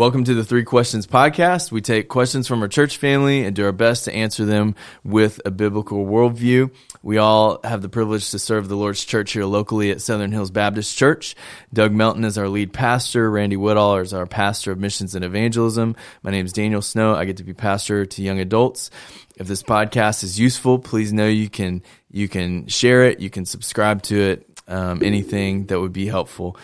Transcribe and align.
Welcome 0.00 0.24
to 0.24 0.34
the 0.34 0.46
Three 0.46 0.64
Questions 0.64 1.06
Podcast. 1.06 1.70
We 1.70 1.82
take 1.82 2.08
questions 2.08 2.48
from 2.48 2.62
our 2.62 2.68
church 2.68 2.96
family 2.96 3.44
and 3.44 3.54
do 3.54 3.66
our 3.66 3.70
best 3.70 4.06
to 4.06 4.14
answer 4.14 4.46
them 4.46 4.74
with 5.04 5.42
a 5.44 5.50
biblical 5.50 6.06
worldview. 6.06 6.70
We 7.02 7.18
all 7.18 7.60
have 7.64 7.82
the 7.82 7.90
privilege 7.90 8.30
to 8.30 8.38
serve 8.38 8.68
the 8.68 8.78
Lord's 8.78 9.04
church 9.04 9.32
here 9.32 9.44
locally 9.44 9.90
at 9.90 10.00
Southern 10.00 10.32
Hills 10.32 10.50
Baptist 10.50 10.96
Church. 10.96 11.36
Doug 11.70 11.92
Melton 11.92 12.24
is 12.24 12.38
our 12.38 12.48
lead 12.48 12.72
pastor. 12.72 13.30
Randy 13.30 13.58
Woodall 13.58 13.98
is 13.98 14.14
our 14.14 14.24
pastor 14.24 14.72
of 14.72 14.78
missions 14.78 15.14
and 15.14 15.22
evangelism. 15.22 15.94
My 16.22 16.30
name 16.30 16.46
is 16.46 16.54
Daniel 16.54 16.80
Snow. 16.80 17.14
I 17.14 17.26
get 17.26 17.36
to 17.36 17.44
be 17.44 17.52
pastor 17.52 18.06
to 18.06 18.22
young 18.22 18.40
adults. 18.40 18.90
If 19.36 19.48
this 19.48 19.62
podcast 19.62 20.24
is 20.24 20.40
useful, 20.40 20.78
please 20.78 21.12
know 21.12 21.28
you 21.28 21.50
can 21.50 21.82
you 22.10 22.26
can 22.26 22.68
share 22.68 23.04
it, 23.04 23.20
you 23.20 23.28
can 23.28 23.44
subscribe 23.44 24.00
to 24.04 24.18
it, 24.18 24.62
um, 24.66 25.02
anything 25.02 25.66
that 25.66 25.78
would 25.78 25.92
be 25.92 26.06
helpful. 26.06 26.56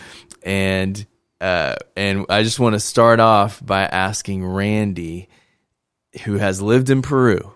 And 0.42 1.06
uh, 1.46 1.76
and 1.96 2.26
I 2.28 2.42
just 2.42 2.58
want 2.58 2.74
to 2.74 2.80
start 2.80 3.20
off 3.20 3.64
by 3.64 3.82
asking 3.82 4.44
Randy, 4.44 5.28
who 6.24 6.38
has 6.38 6.60
lived 6.60 6.90
in 6.90 7.02
Peru, 7.02 7.54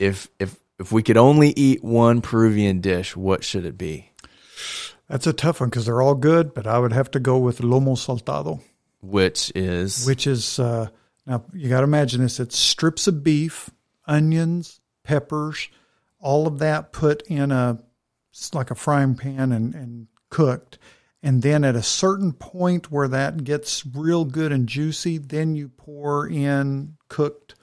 if 0.00 0.28
if 0.40 0.58
if 0.80 0.90
we 0.90 1.04
could 1.04 1.16
only 1.16 1.50
eat 1.50 1.84
one 1.84 2.20
Peruvian 2.20 2.80
dish, 2.80 3.14
what 3.14 3.44
should 3.44 3.64
it 3.64 3.78
be? 3.78 4.10
That's 5.08 5.28
a 5.28 5.32
tough 5.32 5.60
one 5.60 5.68
because 5.68 5.86
they're 5.86 6.02
all 6.02 6.16
good, 6.16 6.52
but 6.52 6.66
I 6.66 6.80
would 6.80 6.92
have 6.92 7.12
to 7.12 7.20
go 7.20 7.38
with 7.38 7.60
lomo 7.60 7.96
saltado, 7.96 8.60
which 9.00 9.52
is 9.54 10.04
which 10.04 10.26
is 10.26 10.58
uh, 10.58 10.88
now 11.24 11.44
you 11.52 11.68
got 11.68 11.80
to 11.80 11.84
imagine 11.84 12.22
this: 12.22 12.40
it's 12.40 12.58
strips 12.58 13.06
of 13.06 13.22
beef, 13.22 13.70
onions, 14.04 14.80
peppers, 15.04 15.68
all 16.18 16.48
of 16.48 16.58
that 16.58 16.90
put 16.90 17.22
in 17.28 17.52
a 17.52 17.78
like 18.52 18.72
a 18.72 18.74
frying 18.74 19.14
pan 19.14 19.52
and, 19.52 19.76
and 19.76 20.08
cooked 20.28 20.78
and 21.22 21.42
then 21.42 21.64
at 21.64 21.76
a 21.76 21.82
certain 21.82 22.32
point 22.32 22.90
where 22.90 23.08
that 23.08 23.44
gets 23.44 23.86
real 23.86 24.24
good 24.24 24.50
and 24.50 24.68
juicy, 24.68 25.18
then 25.18 25.54
you 25.54 25.68
pour 25.68 26.26
in 26.26 26.96
cooked 27.08 27.54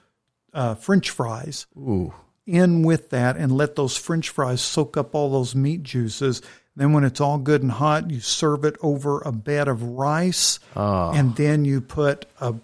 uh, 0.54 0.74
French 0.74 1.10
fries 1.10 1.66
Ooh. 1.76 2.14
in 2.46 2.82
with 2.82 3.10
that 3.10 3.36
and 3.36 3.52
let 3.52 3.76
those 3.76 3.96
French 3.96 4.30
fries 4.30 4.62
soak 4.62 4.96
up 4.96 5.14
all 5.14 5.30
those 5.30 5.54
meat 5.54 5.82
juices. 5.82 6.40
Then, 6.74 6.92
when 6.92 7.04
it's 7.04 7.20
all 7.20 7.36
good 7.36 7.62
and 7.62 7.72
hot, 7.72 8.10
you 8.10 8.20
serve 8.20 8.64
it 8.64 8.76
over 8.80 9.20
a 9.20 9.32
bed 9.32 9.68
of 9.68 9.82
rice, 9.82 10.60
oh. 10.76 11.10
and 11.10 11.36
then 11.36 11.64
you 11.64 11.80
put 11.80 12.26
a 12.40 12.54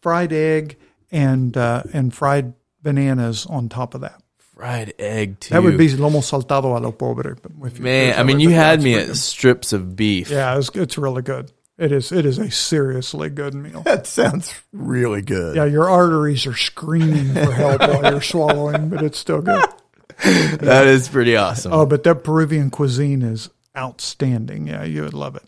fried 0.00 0.32
egg 0.32 0.78
and 1.10 1.56
uh, 1.56 1.82
and 1.92 2.14
fried 2.14 2.52
bananas 2.82 3.46
on 3.46 3.68
top 3.68 3.94
of 3.94 4.02
that 4.02 4.20
fried 4.54 4.94
egg 4.98 5.40
too. 5.40 5.54
That 5.54 5.62
would 5.62 5.78
be 5.78 5.88
lomo 5.88 6.22
saltado 6.22 6.76
a 6.76 6.80
lo 6.80 6.92
pobre. 6.92 7.36
Man, 7.78 8.18
I 8.18 8.22
mean, 8.22 8.40
you 8.40 8.50
had 8.50 8.82
me 8.82 8.94
at 8.94 9.16
strips 9.16 9.72
of 9.72 9.96
beef. 9.96 10.30
Yeah, 10.30 10.56
it's, 10.58 10.70
it's 10.70 10.98
really 10.98 11.22
good. 11.22 11.52
It 11.76 11.90
is. 11.90 12.12
It 12.12 12.24
is 12.24 12.38
a 12.38 12.50
seriously 12.50 13.30
good 13.30 13.54
meal. 13.54 13.82
That 13.84 14.06
sounds 14.06 14.54
really 14.72 15.22
good. 15.22 15.56
Yeah, 15.56 15.64
your 15.64 15.88
arteries 15.88 16.46
are 16.46 16.54
screaming 16.54 17.34
for 17.34 17.52
help 17.52 17.80
while 17.80 18.12
you're 18.12 18.22
swallowing, 18.34 18.88
but 18.88 19.02
it's 19.02 19.18
still 19.18 19.42
good. 19.42 19.64
That 20.16 20.86
is 20.86 21.08
pretty 21.08 21.36
awesome. 21.36 21.72
Oh, 21.72 21.86
but 21.86 22.04
that 22.04 22.22
Peruvian 22.22 22.70
cuisine 22.70 23.22
is 23.22 23.50
outstanding. 23.76 24.68
Yeah, 24.68 24.84
you 24.84 25.02
would 25.02 25.12
love 25.12 25.34
it. 25.34 25.42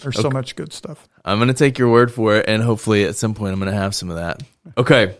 There's 0.00 0.16
okay. 0.16 0.22
so 0.22 0.30
much 0.30 0.54
good 0.54 0.72
stuff. 0.72 1.08
I'm 1.24 1.38
going 1.38 1.48
to 1.48 1.54
take 1.54 1.76
your 1.76 1.90
word 1.90 2.12
for 2.12 2.36
it, 2.36 2.48
and 2.48 2.62
hopefully 2.62 3.04
at 3.04 3.16
some 3.16 3.34
point 3.34 3.52
I'm 3.52 3.58
going 3.58 3.72
to 3.72 3.76
have 3.76 3.96
some 3.96 4.10
of 4.10 4.16
that. 4.16 4.44
Okay. 4.78 5.16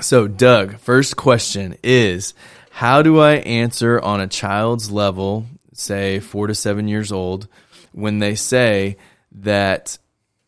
So, 0.00 0.26
Doug, 0.26 0.78
first 0.78 1.16
question 1.16 1.76
is 1.82 2.32
how 2.70 3.02
do 3.02 3.18
I 3.18 3.34
answer 3.34 4.00
on 4.00 4.20
a 4.20 4.26
child's 4.26 4.90
level, 4.90 5.46
say 5.74 6.20
four 6.20 6.46
to 6.46 6.54
seven 6.54 6.88
years 6.88 7.12
old, 7.12 7.48
when 7.92 8.20
they 8.20 8.36
say 8.36 8.96
that 9.32 9.98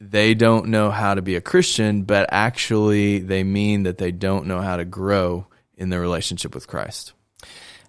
they 0.00 0.34
don't 0.34 0.68
know 0.68 0.90
how 0.90 1.14
to 1.14 1.20
be 1.20 1.34
a 1.34 1.40
Christian, 1.40 2.04
but 2.04 2.28
actually 2.32 3.18
they 3.18 3.44
mean 3.44 3.82
that 3.82 3.98
they 3.98 4.12
don't 4.12 4.46
know 4.46 4.60
how 4.60 4.76
to 4.76 4.84
grow 4.84 5.46
in 5.76 5.90
their 5.90 6.00
relationship 6.00 6.54
with 6.54 6.66
Christ? 6.66 7.12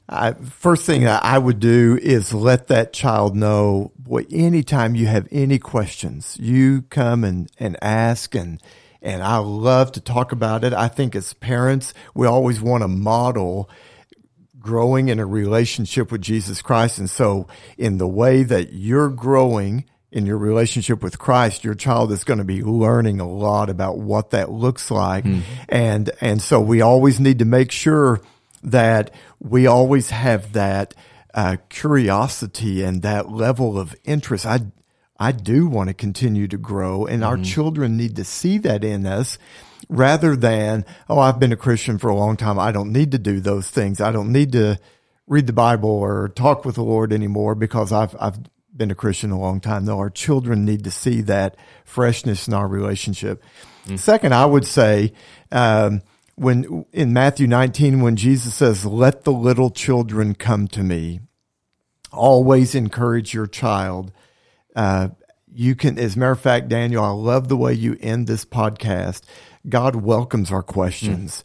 I, 0.09 0.33
first 0.33 0.85
thing 0.85 1.03
that 1.03 1.23
I 1.23 1.37
would 1.37 1.59
do 1.59 1.97
is 2.01 2.33
let 2.33 2.67
that 2.67 2.91
child 2.91 3.35
know, 3.35 3.91
boy, 3.97 4.25
anytime 4.31 4.95
you 4.95 5.05
have 5.07 5.27
any 5.31 5.59
questions, 5.59 6.35
you 6.39 6.81
come 6.89 7.23
and, 7.23 7.49
and 7.57 7.77
ask 7.81 8.35
and, 8.35 8.61
and 9.01 9.23
I 9.23 9.37
love 9.37 9.93
to 9.93 10.01
talk 10.01 10.31
about 10.31 10.63
it. 10.63 10.73
I 10.73 10.87
think 10.87 11.15
as 11.15 11.33
parents, 11.33 11.93
we 12.13 12.27
always 12.27 12.61
want 12.61 12.83
to 12.83 12.87
model 12.87 13.69
growing 14.63 15.09
in 15.09 15.19
a 15.19 15.25
relationship 15.25 16.11
with 16.11 16.21
Jesus 16.21 16.63
Christ. 16.63 16.97
And 16.97 17.09
so 17.09 17.47
in 17.77 17.97
the 17.97 18.07
way 18.07 18.41
that 18.41 18.71
you're 18.71 19.09
growing 19.09 19.85
in 20.11 20.25
your 20.25 20.37
relationship 20.37 21.03
with 21.03 21.19
Christ, 21.19 21.63
your 21.63 21.75
child 21.75 22.11
is 22.11 22.23
going 22.23 22.37
to 22.37 22.45
be 22.45 22.63
learning 22.63 23.19
a 23.19 23.27
lot 23.27 23.69
about 23.69 23.99
what 23.99 24.31
that 24.31 24.49
looks 24.49 24.89
like. 24.89 25.25
Mm. 25.25 25.41
And, 25.67 26.11
and 26.21 26.41
so 26.41 26.61
we 26.61 26.81
always 26.81 27.19
need 27.19 27.39
to 27.39 27.45
make 27.45 27.71
sure 27.71 28.21
that 28.63 29.13
we 29.39 29.67
always 29.67 30.09
have 30.11 30.53
that 30.53 30.93
uh, 31.33 31.57
curiosity 31.67 32.83
and 32.83 33.01
that 33.01 33.29
level 33.29 33.77
of 33.77 33.93
interest. 34.05 34.45
I, 34.45 34.61
I 35.19 35.33
do 35.33 35.67
want 35.67 35.89
to 35.89 35.93
continue 35.93 36.47
to 36.47 36.57
grow 36.57 37.05
and 37.05 37.21
mm-hmm. 37.21 37.29
our 37.29 37.37
children 37.37 37.97
need 37.97 38.15
to 38.15 38.23
see 38.23 38.59
that 38.59 38.85
in 38.85 39.05
us 39.05 39.37
rather 39.93 40.35
than, 40.35 40.85
oh, 41.07 41.19
I've 41.19 41.39
been 41.39 41.51
a 41.51 41.57
Christian 41.57 41.97
for 41.97 42.09
a 42.09 42.15
long 42.15 42.35
time. 42.35 42.59
I 42.59 42.71
don't 42.71 42.91
need 42.91 43.11
to 43.11 43.19
do 43.19 43.39
those 43.39 43.69
things. 43.69 44.01
I 44.01 44.11
don't 44.11 44.31
need 44.31 44.51
to 44.53 44.79
read 45.27 45.47
the 45.47 45.53
Bible 45.53 45.89
or 45.89 46.29
talk 46.29 46.65
with 46.65 46.75
the 46.75 46.83
Lord 46.83 47.13
anymore 47.13 47.55
because 47.55 47.91
I've, 47.91 48.15
I've 48.19 48.39
been 48.75 48.91
a 48.91 48.95
Christian 48.95 49.31
a 49.31 49.39
long 49.39 49.61
time. 49.61 49.85
No, 49.85 49.99
our 49.99 50.09
children 50.09 50.65
need 50.65 50.83
to 50.83 50.91
see 50.91 51.21
that 51.21 51.55
freshness 51.85 52.47
in 52.47 52.53
our 52.53 52.67
relationship. 52.67 53.43
Mm. 53.85 53.99
Second, 53.99 54.33
I 54.33 54.45
would 54.45 54.65
say, 54.65 55.13
um, 55.51 56.01
when 56.35 56.85
in 56.91 57.13
Matthew 57.13 57.45
19, 57.45 58.01
when 58.01 58.15
Jesus 58.15 58.55
says, 58.55 58.85
let 58.85 59.23
the 59.23 59.31
little 59.31 59.69
children 59.69 60.33
come 60.33 60.67
to 60.69 60.81
me, 60.81 61.19
always 62.11 62.73
encourage 62.73 63.33
your 63.33 63.45
child. 63.45 64.11
Uh, 64.75 65.09
you 65.53 65.75
can, 65.75 65.99
as 65.99 66.15
a 66.15 66.19
matter 66.19 66.31
of 66.31 66.39
fact, 66.39 66.67
Daniel, 66.67 67.03
I 67.03 67.11
love 67.11 67.47
the 67.47 67.57
way 67.57 67.73
you 67.73 67.95
end 68.01 68.25
this 68.25 68.43
podcast 68.43 69.21
God 69.67 69.95
welcomes 69.95 70.51
our 70.51 70.63
questions. 70.63 71.37
Mm. 71.37 71.43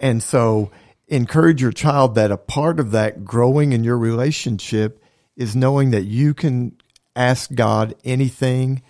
And 0.00 0.22
so 0.22 0.70
encourage 1.08 1.62
your 1.62 1.72
child 1.72 2.14
that 2.16 2.30
a 2.30 2.36
part 2.36 2.80
of 2.80 2.90
that 2.92 3.24
growing 3.24 3.72
in 3.72 3.84
your 3.84 3.98
relationship 3.98 5.02
is 5.36 5.56
knowing 5.56 5.90
that 5.90 6.04
you 6.04 6.34
can 6.34 6.76
ask 7.16 7.52
God 7.54 7.94
anything, 8.04 8.82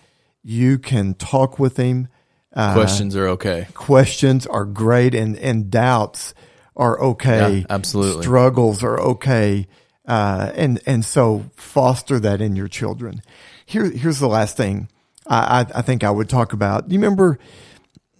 you 0.43 0.77
can 0.77 1.13
talk 1.13 1.59
with 1.59 1.77
Him. 1.77 2.07
Uh, 2.53 2.73
questions 2.73 3.15
are 3.15 3.27
okay. 3.29 3.67
Questions 3.73 4.47
are 4.47 4.65
great, 4.65 5.13
and, 5.13 5.37
and 5.37 5.69
doubts 5.69 6.33
are 6.75 6.99
okay. 6.99 7.59
Yeah, 7.59 7.65
absolutely. 7.69 8.23
Struggles 8.23 8.83
are 8.83 8.99
okay. 8.99 9.67
Uh, 10.07 10.51
and, 10.55 10.79
and 10.85 11.03
so 11.03 11.45
foster 11.55 12.19
that 12.19 12.41
in 12.41 12.55
your 12.55 12.67
children. 12.67 13.21
Here, 13.65 13.89
here's 13.89 14.19
the 14.19 14.27
last 14.27 14.55
thing 14.55 14.87
I, 15.25 15.61
I, 15.61 15.79
I 15.79 15.81
think 15.81 16.03
I 16.03 16.11
would 16.11 16.29
talk 16.29 16.53
about. 16.53 16.91
You 16.91 16.99
remember 16.99 17.39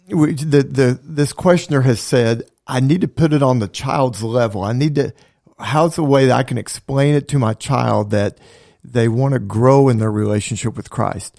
the, 0.07 0.63
the, 0.63 0.99
this 1.03 1.33
questioner 1.33 1.81
has 1.81 1.99
said, 1.99 2.43
I 2.67 2.79
need 2.79 3.01
to 3.01 3.07
put 3.07 3.33
it 3.33 3.43
on 3.43 3.59
the 3.59 3.67
child's 3.67 4.23
level. 4.23 4.63
I 4.63 4.73
need 4.73 4.95
to, 4.95 5.13
how's 5.59 5.95
the 5.95 6.03
way 6.03 6.27
that 6.27 6.35
I 6.35 6.43
can 6.43 6.57
explain 6.57 7.15
it 7.15 7.27
to 7.29 7.39
my 7.39 7.53
child 7.53 8.11
that 8.11 8.39
they 8.83 9.07
want 9.07 9.33
to 9.33 9.39
grow 9.39 9.89
in 9.89 9.97
their 9.97 10.11
relationship 10.11 10.75
with 10.75 10.89
Christ? 10.89 11.37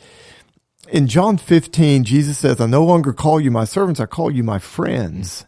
In 0.88 1.08
John 1.08 1.36
15, 1.36 2.04
Jesus 2.04 2.38
says, 2.38 2.60
I 2.60 2.66
no 2.66 2.84
longer 2.84 3.12
call 3.12 3.40
you 3.40 3.50
my 3.50 3.64
servants, 3.64 4.00
I 4.00 4.06
call 4.06 4.30
you 4.30 4.44
my 4.44 4.58
friends. 4.58 5.44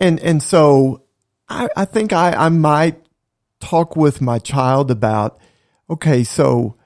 And, 0.00 0.18
and 0.20 0.42
so 0.42 1.04
I, 1.48 1.68
I 1.76 1.84
think 1.84 2.12
I, 2.12 2.32
I 2.32 2.48
might 2.48 3.00
talk 3.60 3.96
with 3.96 4.20
my 4.20 4.38
child 4.38 4.90
about, 4.90 5.38
okay, 5.88 6.24
so, 6.24 6.76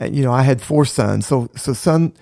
you 0.00 0.22
know, 0.22 0.32
I 0.32 0.42
had 0.42 0.60
four 0.60 0.84
sons. 0.84 1.26
So, 1.26 1.48
so 1.56 1.72
son, 1.72 2.14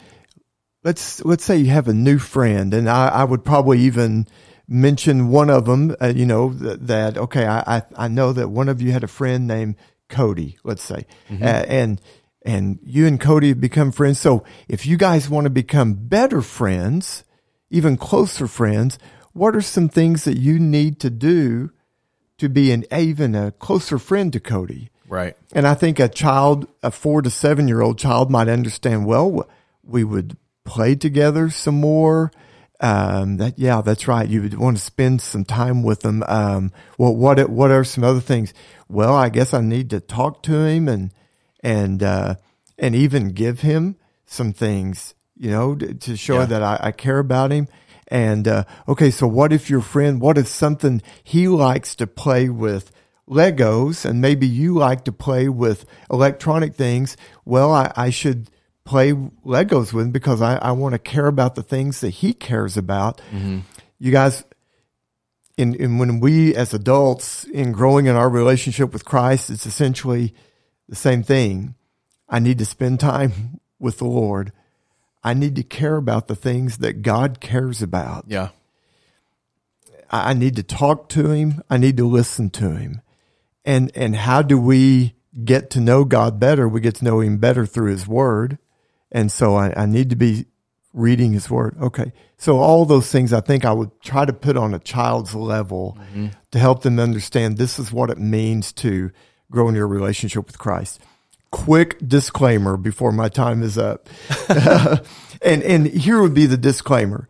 let's 0.88 1.23
let's 1.23 1.44
say 1.44 1.58
you 1.58 1.70
have 1.70 1.87
a 1.87 1.93
new 1.93 2.19
friend, 2.19 2.73
and 2.73 2.88
I, 2.88 3.08
I 3.08 3.25
would 3.25 3.44
probably 3.44 3.81
even 3.81 4.26
mention 4.67 5.29
one 5.29 5.50
of 5.50 5.67
them. 5.67 5.94
Uh, 6.00 6.06
you 6.17 6.25
know 6.25 6.55
that, 6.55 6.87
that 6.87 7.19
okay, 7.19 7.46
I, 7.46 7.76
I, 7.76 7.82
I 7.94 8.08
know 8.08 8.32
that 8.32 8.49
one 8.49 8.70
of 8.70 8.81
you 8.81 8.93
had 8.93 9.05
a 9.05 9.08
friend 9.08 9.46
named 9.46 9.76
Cody. 10.08 10.56
Let's 10.64 10.82
say, 10.82 11.05
mm-hmm. 11.29 11.43
uh, 11.43 11.46
and 11.46 12.00
and 12.40 12.79
you 12.82 13.06
and 13.06 13.20
Cody 13.20 13.49
have 13.49 13.61
become 13.61 13.93
friends. 13.93 14.19
So 14.19 14.44
if 14.67 14.87
you 14.87 14.96
guys 14.96 15.29
want 15.29 15.44
to 15.44 15.50
become 15.50 15.93
better 15.93 16.40
friends, 16.40 17.23
even 17.69 17.99
closer 17.99 18.46
friends, 18.46 18.99
what 19.35 19.55
are 19.55 19.61
some 19.61 19.90
things 19.90 20.25
that 20.25 20.38
you 20.38 20.58
need 20.58 21.00
to 21.00 21.11
do 21.11 21.70
to 22.38 22.49
be 22.49 22.73
an 22.73 22.87
even 22.90 23.35
a 23.35 23.50
closer 23.50 23.99
friend 23.99 24.32
to 24.32 24.40
Cody? 24.40 24.88
Right. 25.06 25.37
And 25.52 25.67
I 25.67 25.75
think 25.75 25.99
a 25.99 26.08
child, 26.08 26.67
a 26.82 26.90
four 26.90 27.20
to 27.20 27.29
seven 27.29 27.69
year 27.69 27.82
old 27.82 27.99
child 27.99 28.31
might 28.31 28.49
understand, 28.49 29.05
well, 29.05 29.46
we 29.82 30.02
would 30.02 30.37
play 30.69 30.94
together 30.94 31.50
some 31.50 31.81
more. 31.81 32.31
Um, 32.81 33.38
that 33.38 33.59
yeah, 33.59 33.81
that's 33.82 34.06
right. 34.06 34.29
You 34.29 34.43
would 34.43 34.55
want 34.55 34.76
to 34.76 34.82
spend 34.82 35.20
some 35.20 35.44
time 35.44 35.82
with 35.82 36.00
them. 36.00 36.23
Um, 36.29 36.70
well, 36.99 37.15
what 37.17 37.49
what 37.50 37.70
are 37.73 37.85
some 37.85 38.05
other 38.05 38.20
things? 38.20 38.55
Well, 38.88 39.15
I 39.17 39.31
guess 39.31 39.53
I 39.53 39.61
need 39.61 39.91
to 39.91 40.00
talk 40.00 40.43
to 40.44 40.53
him 40.65 40.88
and 40.88 41.11
and 41.61 42.03
uh, 42.03 42.35
and 42.79 42.94
even 42.94 43.31
give 43.35 43.61
him 43.61 43.97
some 44.26 44.53
things. 44.53 45.15
you 45.41 45.50
know, 45.50 45.75
to, 45.75 45.94
to 45.94 46.17
show 46.17 46.41
Yeah. 46.41 46.47
that 46.47 46.62
I, 46.62 46.79
I 46.88 46.93
care 46.93 47.19
about 47.21 47.50
him. 47.53 47.67
And 48.11 48.47
uh, 48.49 48.64
okay, 48.87 49.11
so 49.11 49.26
what 49.26 49.53
if 49.53 49.71
your 49.71 49.81
friend? 49.82 50.21
What 50.21 50.38
if 50.38 50.49
something 50.49 51.03
he 51.25 51.49
likes 51.49 51.94
to 51.97 52.06
play 52.06 52.49
with? 52.49 52.91
Legos, 53.29 54.05
and 54.09 54.21
maybe 54.23 54.47
you 54.47 54.73
like 54.75 55.05
to 55.05 55.12
play 55.12 55.49
with 55.50 55.85
electronic 56.11 56.75
things. 56.75 57.14
Well, 57.44 57.71
I, 57.75 57.93
I 57.94 58.11
should 58.11 58.49
play 58.88 59.12
Legos 59.12 59.93
with 59.93 60.06
him 60.06 60.12
because 60.12 60.40
I, 60.40 60.56
I 60.56 60.73
want 60.73 60.94
to 60.94 60.99
care 60.99 61.26
about 61.26 61.55
the 61.55 61.62
things 61.62 62.00
that 62.00 62.08
he 62.08 62.32
cares 62.32 62.79
about. 62.79 63.20
Mm-hmm. 63.31 63.58
You 63.99 64.11
guys, 64.11 64.44
in, 65.58 65.75
in 65.75 65.99
when 65.99 66.20
we 66.20 66.55
as 66.55 66.73
adults 66.73 67.44
in 67.44 67.73
growing 67.73 68.06
in 68.06 68.17
our 68.17 68.31
relationship 68.31 68.94
with 68.94 69.05
Christ, 69.05 69.50
it's 69.50 69.67
essentially 69.67 70.35
the 70.88 70.96
same 70.96 71.23
thing. 71.23 71.75
I 72.31 72.38
need 72.38 72.56
to 72.58 72.64
spend 72.64 72.99
time 72.99 73.61
with 73.79 73.99
the 73.99 74.06
Lord. 74.06 74.52
I 75.23 75.35
need 75.35 75.56
to 75.56 75.62
care 75.62 75.96
about 75.96 76.29
the 76.29 76.37
things 76.37 76.79
that 76.79 77.02
God 77.02 77.40
cares 77.40 77.82
about. 77.82 78.25
Yeah. 78.26 78.49
I 80.11 80.31
I 80.31 80.32
need 80.32 80.56
to 80.56 80.62
talk 80.62 81.11
to 81.11 81.29
him. 81.31 81.62
I 81.69 81.76
need 81.76 81.99
to 81.99 82.08
listen 82.08 82.49
to 82.50 82.70
him. 82.70 83.02
And 83.67 83.93
and 83.94 84.17
how 84.17 84.40
do 84.40 84.58
we 84.58 85.14
get 85.44 85.69
to 85.70 85.81
know 85.81 86.05
God 86.05 86.40
better? 86.40 86.67
We 86.67 86.81
get 86.81 86.94
to 86.96 87.05
know 87.05 87.20
him 87.20 87.37
better 87.37 87.67
through 87.67 87.90
his 87.90 88.08
word. 88.08 88.56
And 89.11 89.33
so 89.33 89.57
I, 89.57 89.73
I 89.83 89.87
need 89.87 90.11
to 90.11 90.17
be 90.17 90.47
reading 90.93 91.33
his 91.33 91.51
word. 91.51 91.77
Okay. 91.81 92.13
So 92.37 92.59
all 92.59 92.85
those 92.85 93.11
things 93.11 93.33
I 93.33 93.41
think 93.41 93.65
I 93.65 93.73
would 93.73 94.01
try 94.01 94.25
to 94.25 94.33
put 94.33 94.57
on 94.57 94.75
a 94.75 94.79
child's 94.79 95.35
level 95.35 95.97
mm-hmm. 96.01 96.29
to 96.51 96.59
help 96.59 96.83
them 96.83 96.99
understand 96.99 97.57
this 97.57 97.79
is 97.79 97.93
what 97.93 98.11
it 98.11 98.19
means 98.19 98.73
to 98.75 99.11
grow 99.51 99.69
in 99.69 99.75
your 99.75 99.89
relationship 99.89 100.47
with 100.47 100.59
Christ. 100.59 101.01
Quick 101.51 101.99
disclaimer 102.07 102.77
before 102.77 103.13
my 103.13 103.29
time 103.29 103.63
is 103.63 103.79
up. 103.79 104.09
and 105.43 105.63
and 105.63 105.87
here 105.87 106.21
would 106.21 106.35
be 106.35 106.47
the 106.47 106.59
disclaimer. 106.59 107.27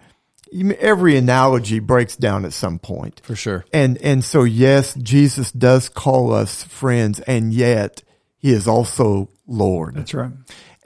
Every 0.79 1.17
analogy 1.17 1.79
breaks 1.79 2.17
down 2.17 2.45
at 2.45 2.53
some 2.53 2.79
point. 2.79 3.21
For 3.23 3.37
sure. 3.37 3.65
And 3.73 3.97
and 3.99 4.25
so 4.25 4.43
yes, 4.43 4.95
Jesus 4.95 5.53
does 5.53 5.89
call 5.89 6.33
us 6.33 6.65
friends, 6.65 7.21
and 7.21 7.55
yet 7.55 8.03
he 8.39 8.51
is 8.51 8.67
also 8.67 9.31
Lord. 9.47 9.95
That's 9.95 10.15
right. 10.15 10.33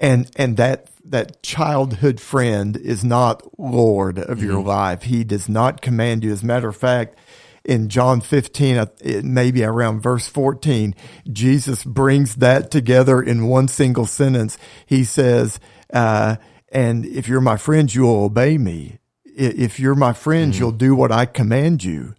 And 0.03 0.29
and 0.37 0.57
that 0.59 0.89
that 1.05 1.43
childhood 1.43 2.21
friend 2.21 2.77
is 2.77 3.03
not 3.05 3.43
Lord 3.59 4.19
of 4.19 4.43
your 4.43 4.63
life. 4.63 5.03
He 5.05 5.25
does 5.25 5.49
not 5.49 5.81
command 5.81 6.25
you. 6.25 6.33
As 6.33 6.43
a 6.43 6.47
matter 6.47 6.69
of 6.69 6.77
fact, 6.77 7.17
in 7.65 7.89
John 7.89 8.21
15, 8.21 8.77
uh, 8.77 8.87
it 9.01 9.25
maybe 9.25 9.63
around 9.65 10.01
verse 10.01 10.27
14, 10.29 10.95
Jesus 11.33 11.85
brings 11.85 12.37
that 12.37 12.71
together 12.71 13.23
in 13.23 13.47
one 13.47 13.69
single 13.69 14.07
sentence. 14.07 14.59
He 14.87 15.05
says, 15.05 15.61
uh, 15.93 16.37
and 16.71 17.07
if 17.07 17.29
you're 17.29 17.41
my 17.41 17.57
friends, 17.57 17.95
you'll 17.95 18.25
obey 18.25 18.59
me. 18.59 18.99
If 19.25 19.79
you're 19.81 19.95
my 19.95 20.13
friends, 20.13 20.59
you'll 20.59 20.73
do 20.73 20.95
what 20.95 21.13
I 21.13 21.25
command 21.27 21.85
you 21.85 22.15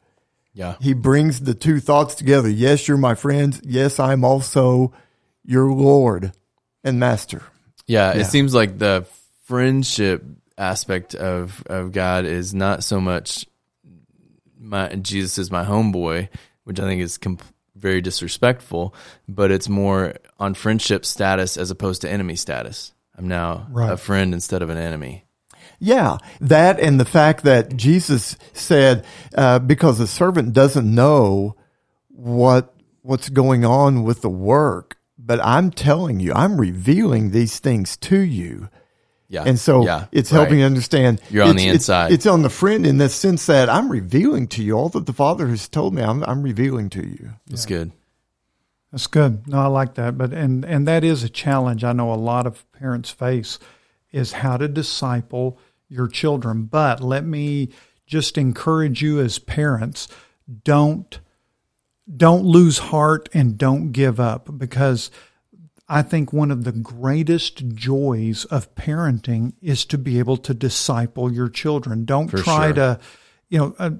Yeah. 0.53 0.75
he 0.79 0.93
brings 0.93 1.41
the 1.41 1.53
two 1.53 1.79
thoughts 1.79 2.15
together. 2.15 2.49
Yes, 2.49 2.87
you're 2.87 2.97
my 2.97 3.15
friend. 3.15 3.59
Yes, 3.63 3.99
I'm 3.99 4.23
also 4.23 4.93
your 5.43 5.71
Lord 5.73 6.31
and 6.83 6.99
Master. 6.99 7.41
Yeah, 7.87 8.13
Yeah. 8.13 8.21
it 8.21 8.25
seems 8.25 8.53
like 8.53 8.77
the 8.77 9.05
friendship 9.45 10.23
aspect 10.57 11.15
of 11.15 11.63
of 11.67 11.91
God 11.91 12.25
is 12.25 12.53
not 12.53 12.83
so 12.83 13.01
much 13.01 13.45
my 14.59 14.89
Jesus 14.95 15.37
is 15.37 15.51
my 15.51 15.65
homeboy, 15.65 16.29
which 16.63 16.79
I 16.79 16.83
think 16.83 17.01
is 17.01 17.17
com- 17.17 17.39
very 17.75 18.01
disrespectful, 18.01 18.95
but 19.27 19.51
it's 19.51 19.67
more 19.67 20.13
on 20.39 20.53
friendship 20.53 21.05
status 21.05 21.57
as 21.57 21.69
opposed 21.71 22.01
to 22.03 22.09
enemy 22.09 22.35
status. 22.35 22.93
I'm 23.17 23.27
now 23.27 23.67
Right. 23.69 23.91
a 23.91 23.97
friend 23.97 24.33
instead 24.33 24.61
of 24.61 24.69
an 24.69 24.77
enemy. 24.77 25.25
Yeah, 25.79 26.17
that 26.39 26.79
and 26.79 26.99
the 26.99 27.05
fact 27.05 27.43
that 27.43 27.75
Jesus 27.75 28.37
said, 28.53 29.03
uh, 29.35 29.59
because 29.59 29.97
the 29.97 30.07
servant 30.07 30.53
doesn't 30.53 30.93
know 30.95 31.55
what 32.07 32.73
what's 33.01 33.27
going 33.27 33.65
on 33.65 34.03
with 34.03 34.21
the 34.21 34.29
work, 34.29 34.95
but 35.25 35.39
I'm 35.43 35.71
telling 35.71 36.19
you, 36.19 36.33
I'm 36.33 36.59
revealing 36.59 37.31
these 37.31 37.59
things 37.59 37.97
to 37.97 38.19
you. 38.19 38.69
Yeah, 39.29 39.43
And 39.45 39.57
so 39.57 39.83
yeah, 39.83 40.05
it's 40.11 40.31
right. 40.31 40.39
helping 40.41 40.59
you 40.59 40.65
understand. 40.65 41.19
You're 41.31 41.43
on 41.43 41.51
it's- 41.51 41.63
the 41.65 41.69
inside. 41.69 42.11
It's, 42.11 42.25
on 42.27 42.43
the 42.43 42.49
friend 42.49 42.85
in 42.85 42.99
the 42.99 43.09
sense 43.09 43.47
that 43.47 43.67
I'm 43.67 43.89
revealing 43.89 44.47
to 44.49 44.63
you 44.63 44.73
all 44.73 44.89
that 44.89 45.07
the 45.07 45.13
Father 45.13 45.47
has 45.47 45.67
told 45.67 45.95
me. 45.95 46.03
I'm, 46.03 46.23
I'm 46.25 46.43
revealing 46.43 46.89
to 46.91 47.03
you. 47.07 47.31
It's 47.49 47.65
good. 47.65 47.91
That's 48.91 49.07
good. 49.07 49.47
No, 49.47 49.57
I 49.57 49.67
like 49.67 49.95
that. 49.95 50.19
But 50.19 50.33
and 50.33 50.63
and 50.65 50.87
that 50.87 51.03
is 51.03 51.23
a 51.23 51.29
challenge 51.29 51.83
I 51.83 51.93
know 51.93 52.13
a 52.13 52.15
lot 52.15 52.45
of 52.45 52.71
parents 52.73 53.09
face 53.09 53.57
is 54.11 54.33
how 54.33 54.57
to 54.57 54.67
disciple 54.67 55.57
your 55.89 56.07
children. 56.07 56.65
But 56.65 57.01
let 57.01 57.25
me 57.25 57.69
just 58.05 58.37
encourage 58.37 59.01
you 59.01 59.19
as 59.19 59.39
parents, 59.39 60.07
don't 60.63 61.19
don't 62.17 62.43
lose 62.43 62.77
heart 62.77 63.29
and 63.33 63.57
don't 63.57 63.91
give 63.91 64.19
up 64.19 64.57
because 64.57 65.09
I 65.87 66.01
think 66.01 66.33
one 66.33 66.51
of 66.51 66.63
the 66.63 66.71
greatest 66.71 67.67
joys 67.69 68.45
of 68.45 68.73
parenting 68.75 69.53
is 69.61 69.85
to 69.85 69.97
be 69.97 70.19
able 70.19 70.37
to 70.37 70.53
disciple 70.53 71.31
your 71.31 71.49
children. 71.49 72.05
Don't 72.05 72.29
For 72.29 72.37
try 72.37 72.67
sure. 72.67 72.73
to, 72.73 72.99
you 73.49 73.57
know, 73.59 73.75
uh, 73.77 73.91